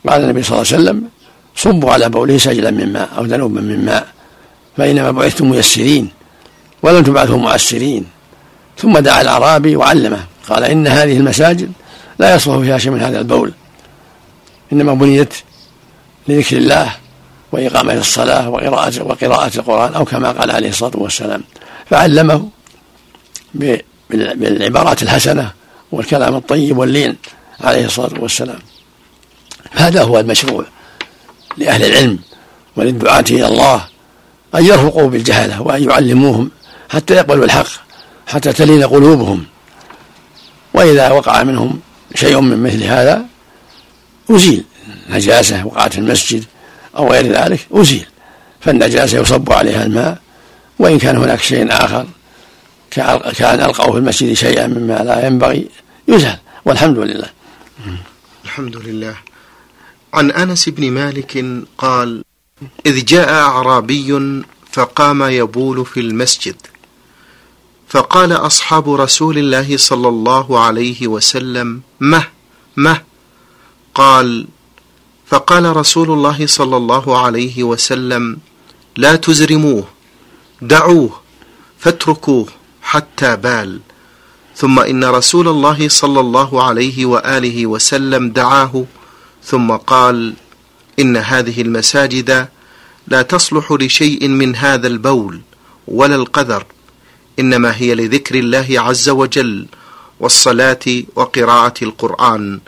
قال 0.09 0.25
النبي 0.25 0.43
صلى 0.43 0.63
الله 0.63 0.73
عليه 0.73 0.83
وسلم 0.83 1.09
صبوا 1.57 1.93
على 1.93 2.09
بوله 2.09 2.39
سجلا 2.39 2.71
من 2.71 2.93
ماء 2.93 3.09
أو 3.17 3.25
ذنوبا 3.25 3.61
من 3.61 3.85
ماء 3.85 4.07
فإنما 4.77 5.11
بعثتم 5.11 5.51
ميسرين 5.51 6.09
ولم 6.83 7.03
تبعثوا 7.03 7.39
معسرين. 7.39 8.07
ثم 8.79 8.99
دعا 8.99 9.21
الأعرابي 9.21 9.77
وعلمه 9.77 10.25
قال 10.49 10.65
إن 10.65 10.87
هذه 10.87 11.17
المساجد 11.17 11.73
لا 12.19 12.35
يصلح 12.35 12.59
فيها 12.59 12.79
شيء 12.79 12.93
من 12.93 13.01
هذا 13.01 13.19
البول 13.19 13.53
إنما 14.73 14.95
بنيت 14.95 15.35
لذكر 16.29 16.57
الله 16.57 16.93
وإقامة 17.53 17.93
الصلاة 17.93 18.49
وقراءة 18.49 19.03
وقراءة 19.03 19.57
القرآن 19.57 19.95
أو 19.95 20.05
كما 20.05 20.33
قال 20.33 20.51
عليه 20.51 20.69
الصلاة 20.69 20.93
والسلام. 20.95 21.43
فعلمه 21.91 22.49
بالعبارات 24.11 25.03
الحسنة 25.03 25.53
والكلام 25.93 26.35
الطيب 26.37 26.79
واللين 26.79 27.17
عليه 27.61 27.85
الصلاة 27.85 28.21
والسلام. 28.21 28.59
هذا 29.73 30.03
هو 30.03 30.21
المشروع 30.21 30.65
لأهل 31.57 31.85
العلم 31.85 32.19
وللدعاة 32.77 33.25
إلى 33.31 33.47
الله 33.47 33.85
أن 34.55 34.67
يرفقوا 34.67 35.09
بالجهلة 35.09 35.63
وأن 35.63 35.91
يعلموهم 35.91 36.51
حتى 36.91 37.15
يقبلوا 37.15 37.45
الحق 37.45 37.67
حتى 38.27 38.53
تلين 38.53 38.85
قلوبهم. 38.85 39.45
وإذا 40.75 41.11
وقع 41.11 41.43
منهم 41.43 41.81
شيء 42.15 42.41
من 42.41 42.63
مثل 42.63 42.85
هذا 42.85 43.25
أزيل 44.31 44.65
نجاسة 45.11 45.67
وقعت 45.67 45.93
في 45.93 45.99
المسجد 45.99 46.45
أو 46.97 47.13
غير 47.13 47.27
ذلك 47.27 47.67
أزيل. 47.73 48.07
فالنجاسة 48.61 49.21
يصب 49.21 49.53
عليها 49.53 49.87
الماء 49.87 50.19
وإن 50.79 50.99
كان 50.99 51.17
هناك 51.17 51.41
شيء 51.41 51.67
آخر 51.71 52.07
كان 52.91 53.61
ألقوا 53.61 53.93
في 53.93 53.99
المسجد 53.99 54.33
شيئا 54.33 54.67
مما 54.67 54.95
لا 54.95 55.27
ينبغي 55.27 55.69
يزال 56.09 56.39
والحمد 56.65 56.99
لله. 56.99 57.31
الحمد 58.45 58.77
لله. 58.77 59.15
عن 60.15 60.31
أنس 60.31 60.69
بن 60.69 60.91
مالك 60.91 61.45
قال 61.79 62.25
إذ 62.87 63.05
جاء 63.05 63.33
أعرابي 63.33 64.43
فقام 64.73 65.23
يبول 65.23 65.87
في 65.87 66.01
المسجد 66.01 66.57
فقال 67.89 68.33
أصحاب 68.33 68.91
رسول 68.91 69.39
الله 69.39 69.77
صلى 69.77 70.09
الله 70.09 70.61
عليه 70.61 71.09
وسلم 71.09 71.81
مه 72.01 72.25
مه. 72.77 73.01
قال 73.95 74.47
فقال 75.33 75.77
رسول 75.77 76.11
الله 76.11 76.47
صلى 76.47 76.77
الله 76.77 77.19
عليه 77.19 77.63
وسلم 77.63 78.39
لا 78.97 79.17
تزرموه 79.17 79.85
دعوه 80.63 81.21
فاتركوه 81.79 82.47
حتى 82.83 83.37
بال. 83.37 83.81
ثم 84.57 84.79
إن 84.81 85.05
رسول 85.05 85.49
الله 85.49 85.89
صلى 85.89 86.21
الله 86.21 86.63
عليه 86.63 87.07
وآله 87.07 87.67
وسلم 87.67 88.31
دعاه 88.31 88.85
ثم 89.45 89.71
قال 89.73 90.35
إن 90.99 91.17
هذه 91.17 91.63
المساجد 91.63 92.49
لا 93.09 93.23
تصلح 93.23 93.73
لشيء 93.73 94.29
من 94.29 94.57
هذا 94.57 94.87
البول 94.87 95.41
ولا 95.89 96.15
القذر 96.15 96.67
إنما 97.39 97.77
هي 97.77 97.95
لذكر 97.95 98.35
الله 98.35 98.67
عز 98.71 99.09
وجل 99.09 99.67
والصلاة 100.21 100.87
وقراءة 101.17 101.75
القرآن 101.83 102.61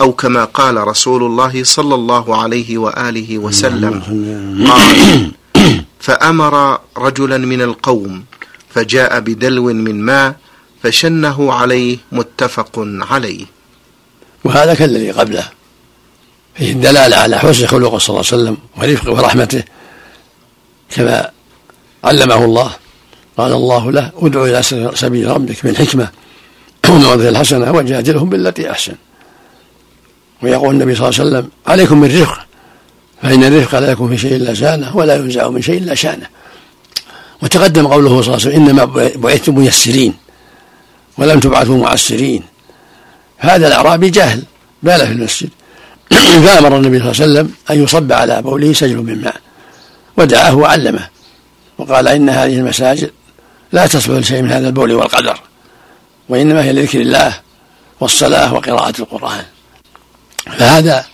أو 0.00 0.12
كما 0.12 0.44
قال 0.44 0.76
رسول 0.88 1.22
الله 1.22 1.64
صلى 1.64 1.94
الله 1.94 2.42
عليه 2.42 2.78
وآله 2.78 3.38
وسلم. 3.38 4.02
قال 4.70 5.30
فأمر 6.00 6.78
رجلا 6.98 7.38
من 7.38 7.62
القوم 7.62 8.24
فجاء 8.74 9.20
بدلو 9.20 9.64
من 9.64 10.00
ماء 10.00 10.36
فشنه 10.82 11.52
عليه 11.52 11.98
متفق 12.12 12.72
عليه. 13.10 13.44
وهذا 14.44 14.74
كالذي 14.74 15.10
قبله. 15.10 15.44
فيه 16.54 16.72
الدلالة 16.72 17.16
على 17.16 17.38
حسن 17.38 17.66
خلقه 17.66 17.98
صلى 17.98 18.20
الله 18.20 18.26
عليه 18.32 18.42
وسلم 18.42 18.56
ورفقه 18.76 19.12
ورحمته 19.12 19.62
كما 20.90 21.30
علمه 22.04 22.44
الله. 22.44 22.70
قال 23.36 23.52
الله 23.52 23.92
له 23.92 24.10
ادعو 24.16 24.44
إلى 24.46 24.62
سبيل 24.94 25.30
ربك 25.30 25.66
بالحكمة 25.66 26.08
والموعظة 26.88 27.28
الحسنة 27.28 27.72
وجادلهم 27.72 28.28
بالتي 28.28 28.70
أحسن. 28.70 28.94
ويقول 30.42 30.74
النبي 30.74 30.94
صلى 30.94 31.08
الله 31.08 31.20
عليه 31.20 31.30
وسلم 31.30 31.50
عليكم 31.66 32.00
بالرفق. 32.00 32.38
فإن 33.22 33.44
الرفق 33.44 33.78
لا 33.78 33.90
يكون 33.90 34.10
في 34.10 34.18
شيء 34.18 34.36
إلا 34.36 34.54
شانه 34.54 34.96
ولا 34.96 35.16
ينزع 35.16 35.48
من 35.48 35.62
شيء 35.62 35.78
إلا 35.78 35.94
شانه. 35.94 36.26
وتقدم 37.42 37.86
قوله 37.86 38.22
صلى 38.22 38.34
الله 38.34 38.46
عليه 38.46 38.56
وسلم 38.56 38.68
إنما 38.68 39.10
بعثتم 39.14 39.58
ميسرين 39.58 40.14
ولم 41.18 41.40
تبعثوا 41.40 41.78
معسرين. 41.78 42.42
هذا 43.38 43.68
الأعرابي 43.68 44.10
جاهل 44.10 44.42
بال 44.82 45.06
في 45.06 45.12
المسجد. 45.12 45.50
فأمر 46.44 46.76
النبي 46.76 46.98
صلى 46.98 47.10
الله 47.10 47.22
عليه 47.22 47.32
وسلم 47.32 47.52
أن 47.70 47.84
يصب 47.84 48.12
على 48.12 48.42
بوله 48.42 48.72
سجل 48.72 48.96
من 48.96 49.20
ماء 49.20 49.36
ودعاه 50.16 50.56
وعلمه 50.56 51.08
وقال 51.78 52.08
إن 52.08 52.28
هذه 52.28 52.54
المساجد 52.54 53.10
لا 53.72 53.86
تصبح 53.86 54.14
لشيء 54.16 54.42
من 54.42 54.52
هذا 54.52 54.66
البول 54.66 54.92
والقدر 54.92 55.40
وإنما 56.28 56.64
هي 56.64 56.72
لذكر 56.72 57.00
الله 57.00 57.40
والصلاة 58.00 58.54
وقراءة 58.54 58.94
القرآن. 58.98 59.44
فهذا 60.46 61.04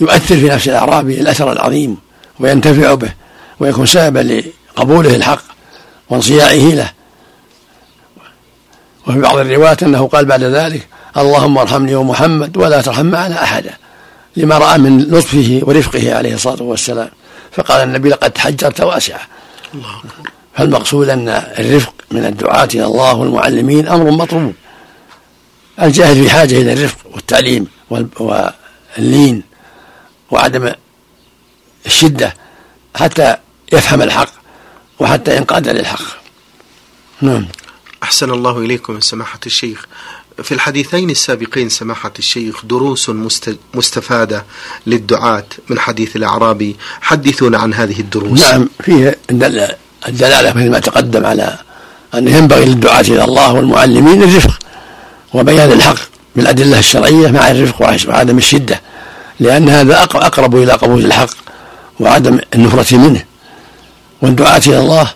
يؤثر 0.00 0.36
في 0.36 0.48
نفس 0.48 0.68
الأعرابي 0.68 1.20
الأثر 1.20 1.52
العظيم 1.52 1.96
وينتفع 2.40 2.94
به 2.94 3.12
ويكون 3.60 3.86
سببا 3.86 4.42
لقبوله 4.76 5.16
الحق 5.16 5.42
وانصياعه 6.10 6.74
له. 6.74 6.90
وفي 9.06 9.20
بعض 9.20 9.38
الروايات 9.38 9.82
أنه 9.82 10.06
قال 10.06 10.24
بعد 10.24 10.42
ذلك 10.42 10.88
اللهم 11.16 11.58
ارحمني 11.58 11.94
ومحمد 11.94 12.56
ولا 12.56 12.82
ترحم 12.82 13.06
معنا 13.06 13.42
أحدا 13.42 13.70
لما 14.36 14.58
رأى 14.58 14.78
من 14.78 15.02
لطفه 15.02 15.60
ورفقه 15.62 16.14
عليه 16.14 16.34
الصلاة 16.34 16.62
والسلام 16.62 17.08
فقال 17.52 17.82
النبي 17.82 18.08
لقد 18.08 18.38
حجرت 18.38 18.80
واسعة 18.80 19.20
فالمقصود 20.56 21.08
أن 21.08 21.28
الرفق 21.28 21.94
من 22.10 22.24
الدعاة 22.24 22.68
إلى 22.74 22.84
الله 22.84 23.14
والمعلمين 23.14 23.88
أمر 23.88 24.10
مطلوب. 24.10 24.52
الجاهل 25.82 26.22
في 26.22 26.30
حاجة 26.30 26.56
إلى 26.62 26.72
الرفق 26.72 26.98
والتعليم. 27.14 27.66
واللين 28.18 29.42
وعدم 30.30 30.72
الشدة 31.86 32.36
حتى 32.96 33.36
يفهم 33.72 34.02
الحق 34.02 34.28
وحتى 34.98 35.36
ينقاد 35.36 35.68
للحق. 35.68 36.02
نعم. 37.20 37.46
أحسن 38.02 38.30
الله 38.30 38.58
إليكم 38.58 39.00
سماحة 39.00 39.40
الشيخ. 39.46 39.86
في 40.42 40.54
الحديثين 40.54 41.10
السابقين 41.10 41.68
سماحة 41.68 42.12
الشيخ 42.18 42.64
دروس 42.64 43.10
مستفادة 43.74 44.44
للدعاة 44.86 45.44
من 45.68 45.78
حديث 45.78 46.16
الأعرابي. 46.16 46.76
حدثونا 47.00 47.58
عن 47.58 47.74
هذه 47.74 48.00
الدروس. 48.00 48.40
نعم 48.40 48.68
فيه 48.84 49.18
الدلالة 49.30 50.52
مثل 50.52 50.70
ما 50.70 50.78
تقدم 50.78 51.26
على 51.26 51.58
أن 52.14 52.28
ينبغي 52.28 52.64
للدعاة 52.64 53.00
إلى 53.00 53.24
الله 53.24 53.52
والمعلمين 53.52 54.22
الرفق 54.22 54.58
وبيان 55.34 55.72
الحق. 55.72 56.11
بالأدلة 56.36 56.78
الشرعية 56.78 57.30
مع 57.30 57.50
الرفق 57.50 57.82
وعدم 58.08 58.38
الشدة. 58.38 58.80
لأن 59.40 59.68
هذا 59.68 60.02
أقرب 60.02 60.56
إلى 60.56 60.72
قبول 60.72 61.04
الحق 61.04 61.30
وعدم 62.00 62.38
النفرة 62.54 62.96
منه. 62.96 63.24
والدعاة 64.22 64.62
إلى 64.66 64.78
الله 64.78 65.10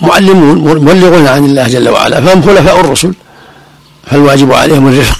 معلمون 0.00 0.58
مبلغون 0.58 1.26
عن 1.26 1.44
الله 1.44 1.68
جل 1.68 1.88
وعلا. 1.88 2.20
فهم 2.20 2.42
خلفاء 2.42 2.80
الرسل 2.80 3.14
فالواجب 4.06 4.52
عليهم 4.52 4.88
الرفق 4.88 5.18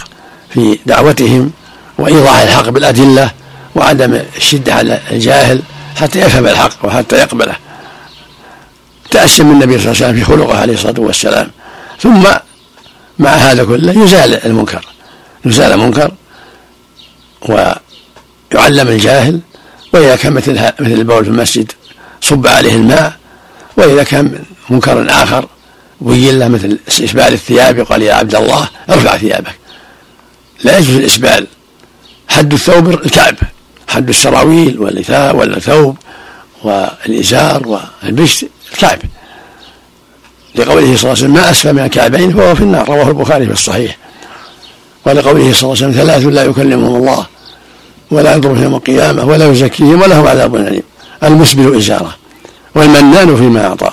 في 0.51 0.79
دعوتهم 0.87 1.51
وإيضاح 1.99 2.41
الحق 2.41 2.69
بالأدلة 2.69 3.31
وعدم 3.75 4.21
الشدة 4.37 4.75
على 4.75 5.01
الجاهل 5.11 5.63
حتى 5.97 6.21
يفهم 6.21 6.47
الحق 6.47 6.85
وحتى 6.85 7.17
يقبله. 7.17 7.57
تأسم 9.11 9.51
النبي 9.51 9.79
صلى 9.79 9.93
الله 9.93 9.97
عليه 9.97 10.07
وسلم 10.07 10.17
في 10.17 10.25
خلقه 10.25 10.59
عليه 10.59 10.75
الصلاة 10.75 11.01
والسلام. 11.01 11.51
ثم 12.01 12.23
مع 13.19 13.31
هذا 13.31 13.65
كله 13.65 14.05
يزال 14.05 14.47
المنكر. 14.47 14.87
يزال 15.45 15.73
المنكر 15.73 16.13
ويعلم 17.43 18.89
الجاهل 18.89 19.41
وإذا 19.93 20.17
كان 20.17 20.33
مثل 20.33 20.53
مثل 20.53 20.93
البول 20.93 21.25
في 21.25 21.31
المسجد 21.31 21.73
صب 22.21 22.47
عليه 22.47 22.75
الماء 22.75 23.17
وإذا 23.77 24.03
كان 24.03 24.45
منكر 24.71 25.07
آخر 25.09 25.49
بين 26.01 26.39
له 26.39 26.49
مثل 26.49 26.79
إسبال 26.89 27.33
الثياب 27.33 27.79
يقال 27.79 28.03
يا 28.03 28.15
عبد 28.15 28.35
الله 28.35 28.69
ارفع 28.91 29.17
ثيابك. 29.17 29.55
لا 30.65 30.79
يجوز 30.79 30.97
الإسبال. 30.97 31.47
حد 32.29 32.53
الثوب 32.53 32.91
الكعب 32.91 33.35
حد 33.89 34.09
السراويل 34.09 34.81
والثوب 34.81 35.97
والإزار 36.63 37.69
والبشت 38.03 38.47
الكعب. 38.73 38.99
لقوله 40.55 40.81
صلى 40.81 40.95
الله 40.95 40.97
عليه 41.03 41.11
وسلم 41.11 41.35
ما 41.35 41.51
أسفل 41.51 41.73
من 41.73 41.85
الكعبين 41.85 42.33
فهو 42.33 42.55
في 42.55 42.63
النار. 42.63 42.89
رواه 42.89 43.09
البخاري 43.09 43.47
في 43.47 43.53
الصحيح. 43.53 43.97
ولقوله 45.07 45.53
صلى 45.53 45.63
الله 45.63 45.85
عليه 45.85 45.87
وسلم 45.87 45.93
ثلاث 45.93 46.27
لا 46.27 46.45
يكلمهم 46.45 46.97
الله 46.97 47.27
ولا 48.11 48.35
ينظر 48.35 48.63
يوم 48.63 48.75
القيامة 48.75 49.25
ولا 49.25 49.51
يزكيهم 49.51 50.03
ولهم 50.03 50.27
عذاب 50.27 50.57
أليم. 50.57 50.83
المسبل 51.23 51.77
إزارة 51.77 52.15
والمنان 52.75 53.37
فيما 53.37 53.67
أعطى 53.67 53.91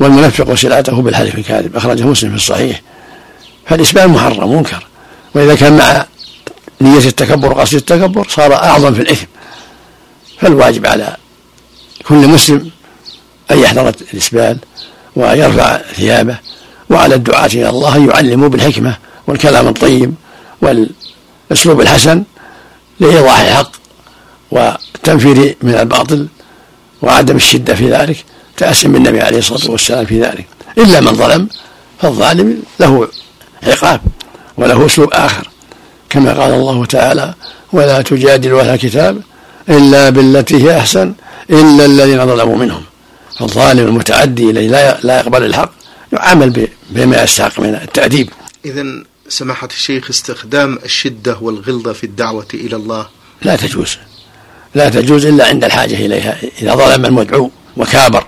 والمنفق 0.00 0.54
سلعته 0.54 1.02
بالحلف 1.02 1.34
الكاذب. 1.34 1.76
أخرجه 1.76 2.04
مسلم 2.04 2.30
في 2.30 2.36
الصحيح. 2.36 2.82
فالإسبال 3.66 4.08
محرم 4.08 4.56
منكر. 4.56 4.86
وإذا 5.34 5.54
كان 5.54 5.76
مع 5.76 6.06
نية 6.80 7.06
التكبر 7.06 7.52
وقصد 7.52 7.74
التكبر 7.74 8.26
صار 8.28 8.54
أعظم 8.54 8.94
في 8.94 9.02
الإثم. 9.02 9.26
فالواجب 10.40 10.86
على 10.86 11.16
كل 12.08 12.14
مسلم 12.14 12.70
أن 13.50 13.58
يحذر 13.58 13.92
الإسبال 14.12 14.58
وأن 15.16 15.38
يرفع 15.38 15.78
ثيابه 15.78 16.36
وعلى 16.90 17.14
الدعاة 17.14 17.46
إلى 17.46 17.68
الله 17.68 17.96
أن 17.96 18.08
يعلموا 18.08 18.48
بالحكمة 18.48 18.96
والكلام 19.26 19.68
الطيب 19.68 20.14
والأسلوب 20.64 21.80
الحسن 21.80 22.24
لإيضاح 23.00 23.40
الحق 23.40 23.72
والتنفير 24.50 25.56
من 25.62 25.74
الباطل 25.74 26.26
وعدم 27.02 27.36
الشدة 27.36 27.74
في 27.74 27.90
ذلك 27.90 28.24
تأسم 28.56 28.92
بالنبي 28.92 29.20
عليه 29.20 29.38
الصلاة 29.38 29.70
والسلام 29.70 30.04
في 30.04 30.20
ذلك. 30.22 30.46
إلا 30.78 31.00
من 31.00 31.14
ظلم 31.14 31.48
فالظالم 32.00 32.62
له 32.80 33.08
عقاب 33.62 34.00
وله 34.56 34.86
أسلوب 34.86 35.12
آخر. 35.12 35.48
كما 36.10 36.32
قال 36.32 36.54
الله 36.54 36.84
تعالى 36.84 37.34
ولا 37.72 38.02
تجادل 38.02 38.54
أهل 38.54 38.68
الكتاب 38.68 39.22
إلا 39.68 40.10
بالتي 40.10 40.64
هي 40.64 40.78
أحسن 40.78 41.14
إلا 41.50 41.84
الذين 41.84 42.26
ظلموا 42.26 42.56
منهم. 42.56 42.82
فالظالم 43.38 43.86
المتعدي 43.86 44.50
الذي 44.50 44.68
لا 45.02 45.18
يقبل 45.18 45.44
الحق 45.44 45.70
يعامل 46.12 46.68
بما 46.90 47.22
يستحق 47.22 47.60
من 47.60 47.74
التأديب. 47.74 48.30
إذا 48.64 48.84
سماحة 49.28 49.68
الشيخ 49.72 50.10
استخدام 50.10 50.78
الشدة 50.84 51.38
والغلظة 51.40 51.92
في 51.92 52.04
الدعوة 52.04 52.46
إلى 52.54 52.76
الله. 52.76 53.08
لا 53.42 53.56
تجوز. 53.56 53.96
لا 54.74 54.88
تجوز 54.88 55.26
إلا 55.26 55.46
عند 55.46 55.64
الحاجة 55.64 55.94
إليها 55.94 56.38
إذا 56.62 56.74
ظلم 56.74 57.06
المدعو 57.06 57.50
وكابر. 57.76 58.26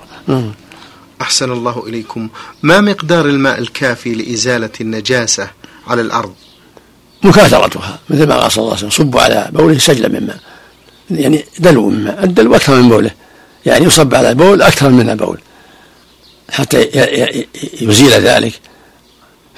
أحسن 1.21 1.53
الله 1.53 1.85
إليكم. 1.87 2.29
ما 2.63 2.81
مقدار 2.81 3.27
الماء 3.27 3.59
الكافي 3.59 4.15
لإزالة 4.15 4.71
النجاسة 4.81 5.51
على 5.87 6.01
الأرض؟ 6.01 6.35
مكاثرتها 7.23 7.99
مثل 8.11 8.27
ما 8.27 8.41
قال 8.41 8.53
صلى 8.53 8.63
الله 8.63 8.77
عليه 8.77 8.87
وسلم 8.87 8.91
صبوا 8.91 9.21
على 9.21 9.49
بوله 9.53 9.79
سجلا 9.79 10.09
من 10.09 10.27
ماء. 10.27 10.41
يعني 11.11 11.45
دلو 11.59 11.89
من 11.89 12.05
ماء 12.05 12.25
الدلو 12.25 12.55
أكثر 12.55 12.81
من 12.81 12.89
بوله. 12.89 13.11
يعني 13.67 13.85
يصب 13.85 14.15
على 14.15 14.31
البول 14.31 14.63
أكثر 14.63 14.89
من 14.89 15.11
البول 15.11 15.41
حتى 16.51 16.89
يزيل 17.81 18.11
ذلك. 18.11 18.61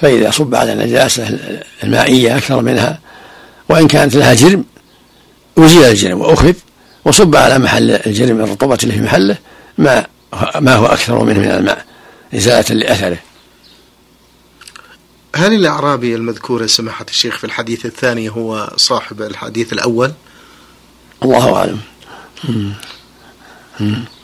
فإذا 0.01 0.31
صب 0.31 0.55
على 0.55 0.73
النجاسة 0.73 1.39
المائية 1.85 2.37
أكثر 2.37 2.63
منها 2.63 3.01
وإن 3.69 3.89
كانت 3.89 4.15
لها 4.17 4.35
جرم 4.35 4.65
أزيل 5.59 5.85
الجرم 5.85 6.21
وأخذ 6.21 6.55
وصب 7.05 7.37
على 7.37 7.59
محل 7.59 7.91
الجرم 7.91 8.41
الرطوبة 8.41 8.79
اللي 8.83 8.95
في 8.95 9.01
محله 9.01 9.39
ما 9.79 10.07
ما 10.61 10.75
هو 10.75 10.87
أكثر 10.87 11.25
منه 11.25 11.39
من 11.39 11.51
الماء 11.51 11.85
إزالة 12.35 12.75
لأثره. 12.75 13.19
هل 15.37 15.55
الأعرابي 15.55 16.15
المذكور 16.15 16.67
سماحة 16.67 17.07
الشيخ 17.09 17.39
في 17.39 17.45
الحديث 17.45 17.87
الثاني 17.87 18.29
هو 18.29 18.73
صاحب 18.77 19.23
الحديث 19.23 19.73
الأول؟ 19.73 20.13
الله 21.23 21.57
أعلم. 21.57 21.81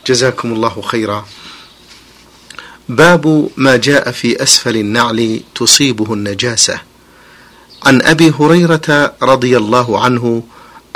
جزاكم 0.07 0.53
الله 0.53 0.83
خيرا. 0.83 1.27
باب 2.89 3.49
ما 3.57 3.77
جاء 3.77 4.11
في 4.11 4.43
أسفل 4.43 4.77
النعل 4.77 5.41
تصيبه 5.55 6.15
النجاسة. 6.15 6.79
عن 7.87 8.03
أبي 8.03 8.33
هريرة 8.41 9.15
رضي 9.23 9.57
الله 9.57 10.05
عنه 10.05 10.43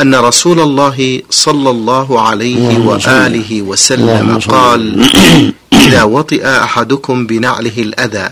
أن 0.00 0.14
رسول 0.14 0.60
الله 0.60 1.22
صلى 1.30 1.70
الله 1.70 2.20
عليه 2.20 2.78
وآله 2.78 3.62
وسلم 3.62 4.38
قال 4.38 5.10
إذا 5.86 6.02
وطئ 6.02 6.46
أحدكم 6.46 7.26
بنعله 7.26 7.78
الأذى 7.78 8.28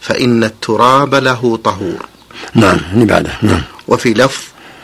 فإن 0.00 0.44
التراب 0.44 1.14
له 1.14 1.58
طهور. 1.64 2.06
نعم 2.54 2.78
بعده 2.94 3.32
نعم. 3.42 3.62
وفي 3.88 4.14
لفظ 4.14 4.42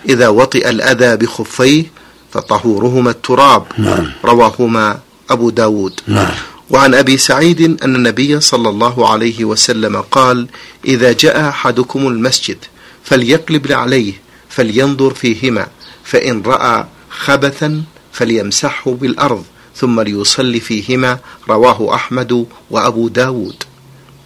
إذا 0.09 0.28
وطئ 0.28 0.70
الأذى 0.70 1.16
بخفيه 1.16 1.85
فطهورهما 2.33 3.11
التراب. 3.11 3.64
نعم. 3.78 4.12
رواهما 4.24 4.98
أبو 5.30 5.50
داود. 5.50 6.00
نعم. 6.06 6.35
وعن 6.70 6.94
أبي 6.94 7.16
سعيد 7.16 7.83
أن 7.85 7.96
النبي 7.96 8.40
صلى 8.40 8.68
الله 8.68 9.09
عليه 9.09 9.44
وسلم 9.44 9.96
قال 10.00 10.46
إذا 10.85 11.12
جاء 11.12 11.48
أحدكم 11.48 12.06
المسجد 12.06 12.56
فليقلب 13.04 13.72
عليه 13.72 14.12
فلينظر 14.48 15.14
فيهما 15.14 15.66
فإن 16.04 16.42
رأى 16.42 16.87
خبثا 17.11 17.83
فليمسحه 18.12 18.90
بالأرض 18.90 19.44
ثم 19.76 20.00
ليصلي 20.00 20.61
فيهما 20.61 21.18
رواه 21.48 21.94
أحمد 21.94 22.46
وأبو 22.70 23.09
داود. 23.09 23.62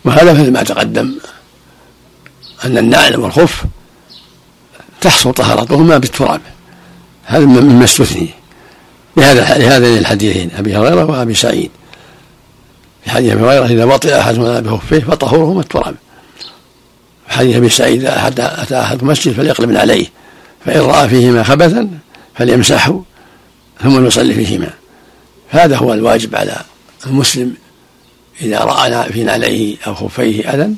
وهذا 0.04 0.32
مثل 0.32 0.52
ما 0.52 0.62
تقدم 0.62 1.14
أن 2.64 2.78
النعل 2.78 3.16
والخف 3.16 3.64
تحصل 5.00 5.32
طهارتهما 5.32 5.98
بالتراب. 5.98 6.40
هذا 7.24 7.44
مما 7.44 7.84
استثني 7.84 8.30
لهذا 9.16 9.58
لهذين 9.58 9.98
الحديثين 9.98 10.50
أبي 10.56 10.76
هريرة 10.76 11.04
وأبي 11.04 11.34
سعيد. 11.34 11.70
في 13.04 13.10
حديث 13.10 13.32
أبي 13.32 13.42
هريرة 13.42 13.66
إذا 13.66 13.84
وطئ 13.84 14.20
أحدهما 14.20 14.60
بخفيه 14.60 15.00
فطهورهما 15.00 15.60
التراب 15.60 15.94
في 17.28 17.34
حديث 17.34 17.56
أبي 17.56 17.68
سعيد 17.68 18.04
إذا 18.04 18.28
أتى 18.38 18.80
أحد 18.80 19.00
المسجد 19.00 19.32
فليقلب 19.32 19.76
عليه 19.76 20.06
فإن 20.64 20.80
رأى 20.80 21.08
فيهما 21.08 21.42
خبثا 21.42 21.88
فليمسحه 22.34 23.02
ثم 23.82 24.06
يصلي 24.06 24.34
فيهما. 24.34 24.70
هذا 25.48 25.76
هو 25.76 25.94
الواجب 25.94 26.36
على 26.36 26.56
المسلم 27.06 27.54
إذا 28.40 28.58
رأى 28.58 29.12
في 29.12 29.24
نعليه 29.24 29.76
أو 29.86 29.94
خفيه 29.94 30.54
أذى 30.54 30.70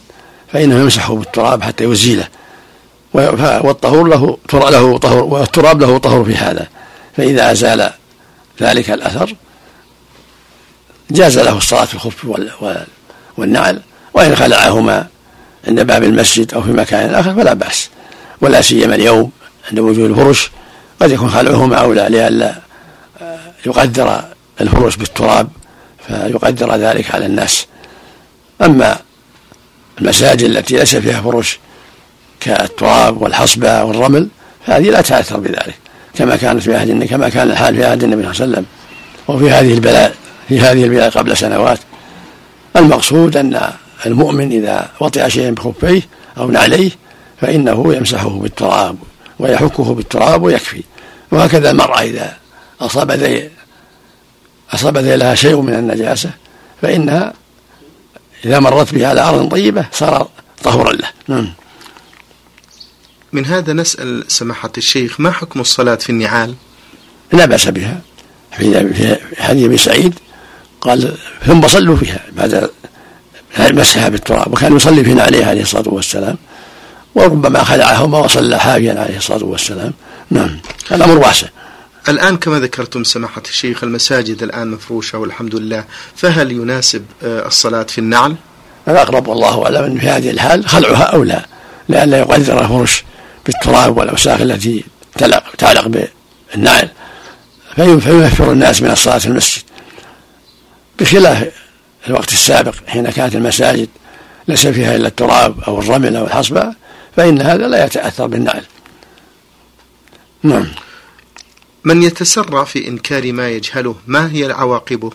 فإنه 0.53 0.81
يمسحه 0.81 1.15
بالتراب 1.15 1.63
حتى 1.63 1.85
يزيله. 1.85 2.29
والطهور 3.13 4.09
له 4.09 4.39
له 4.53 4.99
طهور 4.99 5.25
والتراب 5.25 5.81
له 5.81 5.99
طهور 5.99 6.25
في 6.25 6.35
هذا. 6.35 6.67
فإذا 7.17 7.53
أزال 7.53 7.91
ذلك 8.63 8.91
الأثر 8.91 9.35
جاز 11.11 11.39
له 11.39 11.57
الصلاة 11.57 11.85
في 11.85 11.95
الخف 11.95 12.27
والنعل 13.37 13.81
وإن 14.15 14.37
خلعهما 14.37 15.07
عند 15.69 15.81
باب 15.81 16.05
المسجد 16.05 16.55
أو 16.55 16.63
في 16.63 16.71
مكان 16.71 17.15
آخر 17.15 17.35
فلا 17.35 17.53
بأس 17.53 17.89
ولا 18.41 18.61
سيما 18.61 18.95
اليوم 18.95 19.31
عند 19.71 19.79
وجود 19.79 20.11
الفرش 20.11 20.51
قد 21.01 21.11
يكون 21.11 21.31
خلعهما 21.31 21.77
أولى 21.77 22.07
لئلا 22.11 22.55
يقدر 23.67 24.23
الفرش 24.61 24.97
بالتراب 24.97 25.49
فيقدر 26.07 26.77
ذلك 26.77 27.15
على 27.15 27.27
الناس. 27.27 27.67
أما 28.63 28.99
المساجد 30.01 30.43
التي 30.43 30.77
ليس 30.77 30.97
فيها 30.97 31.21
فرش 31.21 31.59
كالتراب 32.41 33.23
والحصبة 33.23 33.85
والرمل 33.85 34.29
فهذه 34.67 34.91
لا 34.91 35.01
تأثر 35.01 35.37
بذلك 35.37 35.75
كما 36.15 36.37
كانت 36.37 36.63
في 36.63 36.77
عهد 36.77 37.05
كما 37.05 37.29
كان 37.29 37.51
الحال 37.51 37.77
في 37.77 37.85
عهد 37.85 38.05
النبي 38.05 38.23
صلى 38.23 38.31
الله 38.33 38.43
عليه 38.43 38.53
وسلم 38.53 38.67
وفي 39.29 39.51
هذه 39.51 39.75
البلاد. 39.75 40.15
في 40.49 40.61
هذه 40.61 40.85
البلاد 40.85 41.13
قبل 41.13 41.37
سنوات. 41.37 41.79
المقصود 42.77 43.37
أن 43.37 43.73
المؤمن 44.07 44.53
إذا 44.53 44.91
وطئ 45.01 45.31
شيئا 45.31 45.51
بخفيه 45.51 46.03
أو 46.39 46.51
نعليه 46.51 46.91
فإنه 47.41 47.95
يمسحه 47.95 48.29
بالتراب 48.29 48.97
ويحكه 49.39 49.95
بالتراب 49.95 50.43
ويكفي. 50.43 50.83
وهكذا 51.31 51.71
المرأة 51.71 52.03
إذا 52.03 52.37
أصاب 52.81 53.11
ذي 53.11 53.51
أصاب 54.75 54.99
ذيلها 54.99 55.35
شيء 55.35 55.61
من 55.61 55.75
النجاسة 55.75 56.31
فإنها 56.83 57.33
إذا 58.45 58.59
مرت 58.59 58.95
بها 58.95 59.09
على 59.09 59.21
أرض 59.21 59.49
طيبة 59.49 59.87
صار 59.93 60.29
طهورا 60.63 60.93
له. 60.93 61.09
نعم. 61.29 61.53
من 63.33 63.47
هذا 63.47 63.73
نسأل 63.73 64.25
سماحة 64.29 64.73
الشيخ 64.79 65.21
ما 65.21 65.31
حكم 65.31 65.61
الصلاة 65.61 65.95
في 65.95 66.11
النعال؟ 66.11 66.55
لا 67.33 67.45
بأس 67.45 67.69
بها. 67.69 68.01
في 68.57 69.19
حديث 69.39 69.65
أبي 69.65 69.77
سعيد 69.77 70.19
قال 70.81 71.13
ثم 71.47 71.69
صلوا 71.69 71.97
فيها 71.97 72.21
بعد 72.37 72.71
مسحها 73.59 74.09
بالتراب 74.09 74.53
وكان 74.53 74.77
يصلي 74.77 75.05
في 75.05 75.15
نعليه 75.15 75.47
عليه 75.47 75.63
الصلاة 75.63 75.89
والسلام 75.89 76.37
وربما 77.15 77.65
خلعهما 77.65 78.19
وصلى 78.19 78.59
حافيا 78.59 79.01
عليه 79.01 79.17
الصلاة 79.17 79.45
والسلام. 79.45 79.93
نعم 80.31 80.61
الأمر 80.93 81.19
واسع. 81.19 81.47
الآن 82.09 82.37
كما 82.37 82.61
ذكرتم 82.61 83.05
سماحة 83.05 83.43
الشيخ 83.49 83.85
المساجد 83.85 84.43
الآن 84.43 84.71
مفروشة 84.71 85.19
والحمد 85.19 85.55
لله 85.55 85.85
فهل 86.17 86.53
يناسب 86.53 87.05
آه، 87.25 87.47
الصلاة 87.47 87.83
في 87.83 87.99
النعل؟ 87.99 88.37
الأقرب 88.89 89.29
والله 89.29 89.65
أعلم 89.65 89.85
أن 89.85 89.99
في 89.99 90.09
هذه 90.09 90.31
الحال 90.31 90.69
خلعها 90.69 91.03
أولى 91.03 91.45
لئلا 91.89 92.19
يقدر 92.19 92.61
الفرش 92.65 93.05
بالتراب 93.47 93.97
والأوساخ 93.97 94.41
التي 94.41 94.85
تعلق 95.59 96.07
بالنعل. 96.55 96.89
فينفر 97.77 98.53
الناس 98.53 98.83
من 98.83 98.91
الصلاة 98.91 99.19
في 99.19 99.27
المسجد. 99.27 99.63
بخلاف 101.01 101.53
الوقت 102.09 102.33
السابق 102.33 102.75
حين 102.87 103.11
كانت 103.11 103.35
المساجد 103.35 103.89
ليس 104.49 104.67
فيها 104.67 104.97
إلا 104.97 105.09
التراب 105.09 105.61
أو 105.61 105.79
الرمل 105.79 106.17
أو 106.17 106.25
الحصبة 106.25 106.75
فإن 107.17 107.41
هذا 107.41 107.69
لا 107.69 107.85
يتأثر 107.85 108.27
بالنعل. 108.27 108.63
نعم. 110.43 110.67
من 111.85 112.03
يتسرع 112.03 112.65
في 112.65 112.89
إنكار 112.89 113.33
ما 113.33 113.49
يجهله 113.49 113.95
ما 114.07 114.33
هي 114.33 114.53
عواقبه 114.53 115.11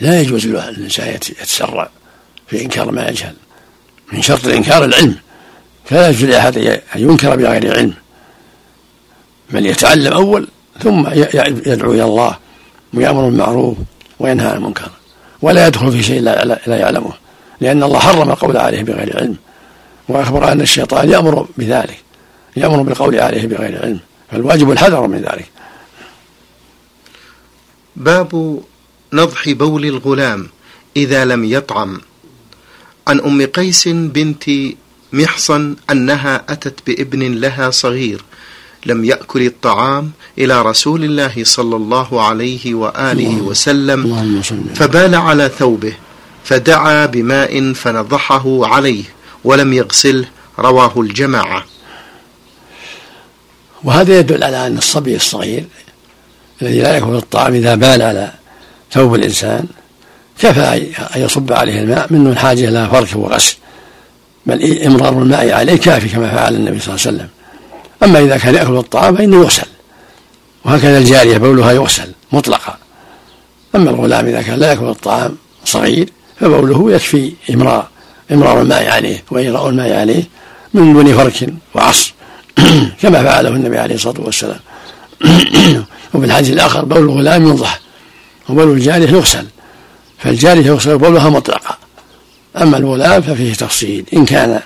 لا 0.00 0.20
يجوز 0.20 0.46
للإنسان 0.46 1.14
يتسرع 1.14 1.90
في 2.46 2.62
إنكار 2.64 2.90
ما 2.90 3.08
يجهل. 3.08 3.34
من 4.12 4.22
شرط 4.22 4.46
الإنكار 4.46 4.84
العلم. 4.84 5.16
فلا 5.84 6.08
يجوز 6.08 6.24
لأحد 6.24 6.58
أن 6.58 6.80
ينكر 6.96 7.36
بغير 7.36 7.76
علم. 7.76 7.94
بل 9.50 9.66
يتعلم 9.66 10.12
أول 10.12 10.48
ثم 10.82 11.06
يدعو 11.66 11.92
إلى 11.92 12.04
الله 12.04 12.38
ويأمر 12.94 13.28
بالمعروف 13.28 13.78
وينهى 14.18 14.46
عن 14.46 14.56
المنكر. 14.56 14.90
ولا 15.46 15.66
يدخل 15.66 15.92
في 15.92 16.02
شيء 16.02 16.20
لا 16.20 16.58
يعلمه. 16.66 17.12
لأن 17.60 17.82
الله 17.82 17.98
حرم 17.98 18.30
القول 18.30 18.56
عليه 18.56 18.82
بغير 18.82 19.16
علم 19.16 19.36
وأخبر 20.08 20.52
أن 20.52 20.60
الشيطان 20.60 21.10
يأمر 21.10 21.48
بذلك 21.58 21.98
يأمر 22.56 22.82
بالقول 22.82 23.20
عليه 23.20 23.46
بغير 23.46 23.82
علم 23.82 24.00
فالواجب 24.30 24.70
الحذر 24.70 25.06
من 25.06 25.18
ذلك. 25.18 25.48
باب 27.96 28.60
نضح 29.12 29.50
بول 29.50 29.84
الغلام 29.84 30.48
إذا 30.96 31.24
لم 31.24 31.44
يطعم. 31.44 32.00
عن 33.08 33.20
أم 33.20 33.46
قيس 33.46 33.88
بنت 33.88 34.44
محصن 35.12 35.76
أنها 35.90 36.44
أتت 36.48 36.86
بابن 36.86 37.32
لها 37.32 37.70
صغير 37.70 38.24
لم 38.86 39.04
يأكل 39.04 39.46
الطعام 39.46 40.10
إلى 40.38 40.62
رسول 40.62 41.04
الله 41.04 41.34
صلى 41.42 41.76
الله 41.76 42.22
عليه 42.22 42.74
وآله 42.74 43.36
وسلم 43.42 44.06
فبال 44.74 45.14
على 45.14 45.50
ثوبه 45.58 45.92
فدعا 46.44 47.06
بماء 47.06 47.72
فنضحه 47.72 48.66
عليه 48.66 49.04
ولم 49.44 49.72
يغسله 49.72 50.24
رواه 50.58 50.92
الجماعة. 51.00 51.64
وهذا 53.84 54.18
يدل 54.18 54.44
على 54.44 54.66
أن 54.66 54.78
الصبي 54.78 55.16
الصغير 55.16 55.64
الذي 56.62 56.80
لا 56.80 56.94
يأكل 56.94 57.14
الطعام 57.14 57.54
إذا 57.54 57.74
بال 57.74 58.02
على 58.02 58.32
ثوب 58.92 59.14
الإنسان 59.14 59.66
كفى 60.38 60.60
أن 61.16 61.22
يصب 61.22 61.52
عليه 61.52 61.80
الماء 61.80 62.06
من 62.10 62.24
دون 62.24 62.38
حاجة 62.38 62.68
إلى 62.68 62.88
فرك 62.92 63.16
وغسل 63.16 63.56
بل 64.46 64.82
إمرار 64.82 65.22
الماء 65.22 65.52
عليه 65.52 65.76
كافي 65.76 66.08
كما 66.08 66.30
فعل 66.30 66.54
النبي 66.54 66.80
صلى 66.80 66.94
الله 66.94 67.06
عليه 67.06 67.16
وسلم. 67.16 67.28
أما 68.02 68.18
إذا 68.18 68.36
كان 68.38 68.54
يأكل 68.54 68.76
الطعام 68.76 69.16
فإنه 69.16 69.36
يغسل. 69.36 69.66
وهكذا 70.64 70.98
الجارية 70.98 71.38
بولها 71.38 71.72
يغسل 71.72 72.12
مطلقا. 72.32 72.76
أما 73.74 73.90
الغلام 73.90 74.26
إذا 74.26 74.42
كان 74.42 74.58
لا 74.58 74.70
يأكل 74.70 74.84
الطعام 74.84 75.36
صغير 75.64 76.08
فبوله 76.40 76.92
يكفي 76.92 77.32
إمرار 77.50 77.88
إمرار 78.32 78.62
الماء 78.62 78.90
عليه 78.90 79.24
وإجراء 79.30 79.68
الماء 79.68 79.92
عليه 79.92 80.24
من 80.74 80.92
دون 80.92 81.14
فرك 81.14 81.48
وعصر. 81.74 82.14
كما 83.02 83.22
فعله 83.22 83.48
النبي 83.48 83.78
عليه 83.78 83.94
الصلاة 83.94 84.20
والسلام. 84.20 84.60
وفي 86.14 86.26
الحديث 86.26 86.50
الآخر 86.50 86.84
بول 86.84 86.98
الغلام 86.98 87.46
ينضح 87.46 87.80
وبول 88.48 88.68
الجارية 88.70 89.10
يغسل. 89.10 89.46
فالجارية 90.18 90.66
يغسل 90.66 90.98
بولها 90.98 91.28
مطلقا. 91.28 91.76
أما 92.56 92.76
الغلام 92.76 93.22
ففيه 93.22 93.54
تفصيل. 93.54 94.04
إن 94.12 94.24
كان 94.24 94.60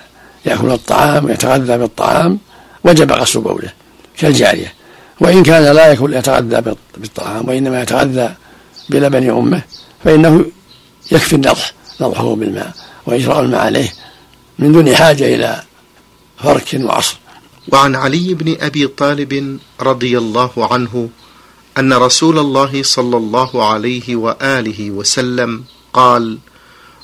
يأكل 0.45 0.71
الطعام 0.71 1.25
ويتغذى 1.25 1.77
بالطعام 1.77 2.39
وجب 2.83 3.11
غسل 3.11 3.41
بوله 3.41 3.73
كالجارية. 4.17 4.73
وإن 5.19 5.43
كان 5.43 5.63
لا 5.75 5.87
يأكل 5.87 6.13
يتغذى 6.13 6.75
بالطعام 6.97 7.47
وإنما 7.49 7.81
يتغذى 7.81 8.35
بلبن 8.89 9.29
أمه 9.29 9.61
فإنه 10.03 10.45
يكفي 11.11 11.35
النضح 11.35 11.73
نضحه 12.01 12.35
بالماء 12.35 12.73
وإجراء 13.05 13.39
الماء 13.39 13.61
عليه 13.61 13.93
من 14.59 14.71
دون 14.71 14.95
حاجة 14.95 15.35
إلى 15.35 15.63
فرك 16.43 16.67
وعصر. 16.73 17.17
وعن 17.67 17.95
علي 17.95 18.33
بن 18.33 18.57
أبي 18.61 18.87
طالب 18.87 19.59
رضي 19.81 20.17
الله 20.17 20.51
عنه 20.73 21.09
أن 21.77 21.93
رسول 21.93 22.39
الله 22.39 22.83
صلى 22.83 23.17
الله 23.17 23.71
عليه 23.71 24.15
وآله 24.15 24.91
وسلم 24.91 25.63
قال 25.93 26.37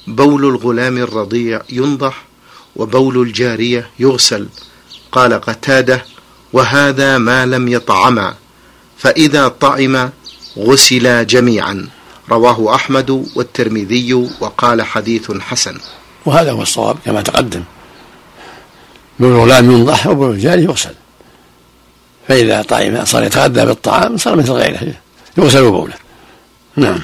بول 0.07 0.45
الغلام 0.45 0.97
الرضيع 0.97 1.61
ينضح 1.69 2.25
وبول 2.75 3.21
الجارية 3.21 3.89
يغسل. 3.99 4.47
قال 5.11 5.41
قتادة 5.41 6.05
وهذا 6.53 7.17
ما 7.17 7.45
لم 7.45 7.67
يطعما 7.67 8.35
فإذا 8.97 9.47
طعم 9.47 10.09
غسلا 10.57 11.23
جميعا. 11.23 11.87
رواه 12.29 12.75
أحمد 12.75 13.09
والترمذي 13.35 14.29
وقال 14.39 14.81
حديث 14.81 15.31
حسن. 15.31 15.77
وهذا 16.25 16.51
هو 16.51 16.61
الصواب 16.61 16.97
كما 17.05 17.21
تقدم. 17.21 17.63
بول 19.19 19.31
الغلام 19.31 19.71
ينضح 19.71 20.07
وبول 20.07 20.31
الجارية 20.31 20.63
يغسل. 20.63 20.93
فإذا 22.27 22.61
طعم 22.61 23.05
صار 23.05 23.23
يتغذى 23.23 23.65
بالطعام 23.65 24.17
صار 24.17 24.35
مثل 24.35 24.51
غيره 24.51 24.93
يغسل 25.37 25.71
بوله. 25.71 25.93
نعم. 26.75 26.99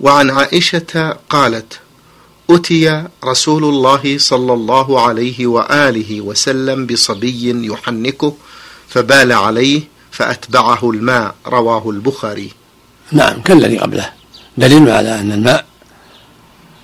وعن 0.00 0.30
عائشة 0.30 1.16
قالت 1.30 1.80
أتي 2.50 3.04
رسول 3.24 3.64
الله 3.64 4.18
صلى 4.18 4.52
الله 4.52 5.00
عليه 5.00 5.46
وآله 5.46 6.20
وسلم 6.20 6.86
بصبي 6.86 7.66
يحنكه 7.66 8.34
فبال 8.88 9.32
عليه 9.32 9.82
فأتبعه 10.10 10.90
الماء 10.90 11.34
رواه 11.46 11.90
البخاري. 11.90 12.50
نعم 13.12 13.42
كالذي 13.42 13.78
قبله. 13.78 14.12
دليل 14.58 14.90
على 14.90 15.20
أن 15.20 15.32
الماء 15.32 15.64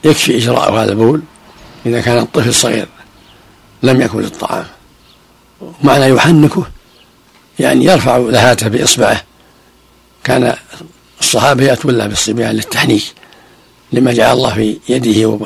يكفي 0.04 0.36
إجراء 0.36 0.72
هذا 0.74 0.92
البول 0.92 1.22
إذا 1.86 2.00
كان 2.00 2.18
الطفل 2.18 2.54
صغير 2.54 2.88
لم 3.82 4.00
يكن 4.00 4.24
الطعام 4.24 4.66
معنى 5.82 6.04
يحنكه 6.04 6.66
يعني 7.58 7.84
يرفع 7.84 8.16
لهاته 8.16 8.68
بإصبعه. 8.68 9.22
كان 10.24 10.56
الصحابة 11.20 11.64
يأتون 11.64 11.98
له 11.98 12.06
بالصبيان 12.06 12.50
للتحنيك. 12.54 13.21
لما 13.92 14.12
جعل 14.12 14.36
الله 14.36 14.54
في 14.54 14.78
يده 14.88 15.38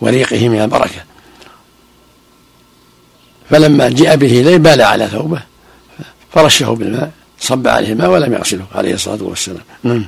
وريقه 0.00 0.48
من 0.48 0.60
البركة. 0.60 1.04
فلما 3.50 3.88
جاء 3.88 4.16
به 4.16 4.40
إليه 4.40 4.56
بال 4.56 4.82
على 4.82 5.08
ثوبه 5.08 5.42
فرشه 6.32 6.70
بالماء 6.70 7.10
صب 7.40 7.68
عليه 7.68 7.92
الماء 7.92 8.10
ولم 8.10 8.32
يغسله 8.32 8.66
عليه 8.74 8.94
الصلاة 8.94 9.22
والسلام. 9.22 9.64
نعم 9.82 10.06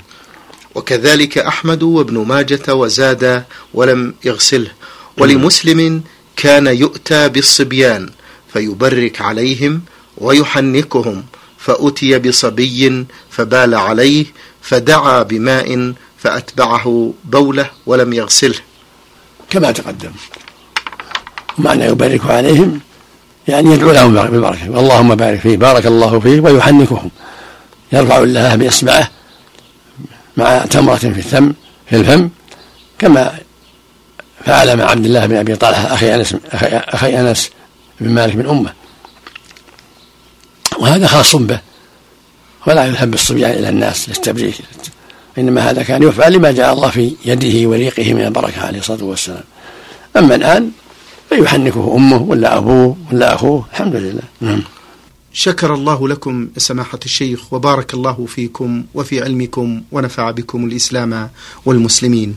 وكذلك 0.75 1.39
أحمد 1.39 1.83
وابن 1.83 2.19
ماجة 2.19 2.75
وزاد 2.75 3.45
ولم 3.75 4.15
يغسله. 4.25 4.71
ولمسلم 5.19 6.03
كان 6.37 6.67
يؤتى 6.67 7.29
بالصبيان 7.29 8.11
فيبرك 8.53 9.21
عليهم 9.21 9.83
ويحنكهم 10.19 11.25
فأتي 11.59 12.19
بصبي 12.19 13.07
فبال 13.31 13.75
عليه 13.75 14.27
فدعا 14.63 15.23
بماء 15.23 15.95
فأتبعه 16.25 17.13
بوله 17.25 17.71
ولم 17.87 18.13
يغسله. 18.13 18.59
كما 19.51 19.71
تقدم. 19.73 20.13
معنى 21.59 21.85
يبارك 21.85 22.27
عليهم 22.27 22.81
يعني 23.49 23.73
يدعو 23.73 23.91
لهم 23.91 24.15
بالبركة 24.15 24.65
اللهم 24.65 25.15
بارك 25.15 25.41
فيه 25.41 25.57
بارك 25.57 25.87
الله 25.87 26.21
فيه 26.21 26.41
ويحنكهم. 26.41 27.11
يرفع 27.93 28.19
الله 28.19 28.55
بإصبعه 28.55 29.11
مع 30.37 30.59
تمرة 30.59 30.95
في 30.95 31.07
الثم 31.07 31.51
في 31.91 31.97
الفم 31.97 32.31
كما 32.99 33.39
فعل 34.45 34.77
مع 34.77 34.85
عبد 34.85 35.05
الله 35.05 35.27
بن 35.27 35.37
أبي 35.37 35.57
طلحة 35.57 35.95
أخي 35.95 36.15
أنس 36.15 36.37
أخي 36.53 37.21
أنس 37.21 37.51
بن 38.01 38.11
مالك 38.11 38.37
بن 38.37 38.49
أمة. 38.49 38.73
وهذا 40.79 41.07
خاص 41.07 41.37
به 41.37 41.61
ولا 42.67 42.85
يذهب 42.85 43.11
بالصبيان 43.11 43.51
إلى 43.51 43.69
الناس 43.69 44.09
للتبريك. 44.09 44.55
إنما 45.39 45.71
هذا 45.71 45.83
كان 45.83 46.03
يفعل 46.03 46.33
لما 46.33 46.53
جاء 46.53 46.73
الله 46.73 46.91
في 46.91 47.13
يده 47.25 47.69
وريقه 47.69 48.15
من 48.15 48.21
البركة 48.21 48.67
عليه 48.67 48.79
الصلاة 48.79 49.05
والسلام. 49.05 49.45
أما 50.17 50.35
الآن 50.35 50.71
فيحنكه 51.29 51.97
أمه 51.97 52.23
ولا 52.23 52.57
أبوه 52.57 52.97
ولا 53.13 53.35
أخوه 53.35 53.67
الحمد 53.73 53.97
لله. 53.97 54.23
نعم. 54.41 54.63
شكر 55.33 55.75
الله 55.75 56.09
لكم 56.09 56.49
سماحة 56.57 56.99
الشيخ 57.05 57.53
وبارك 57.53 57.95
الله 57.95 58.27
فيكم 58.29 58.85
وفي 58.95 59.23
علمكم 59.23 59.83
ونفع 59.93 60.31
بكم 60.31 60.65
الإسلام 60.65 61.31
والمسلمين. 61.67 62.37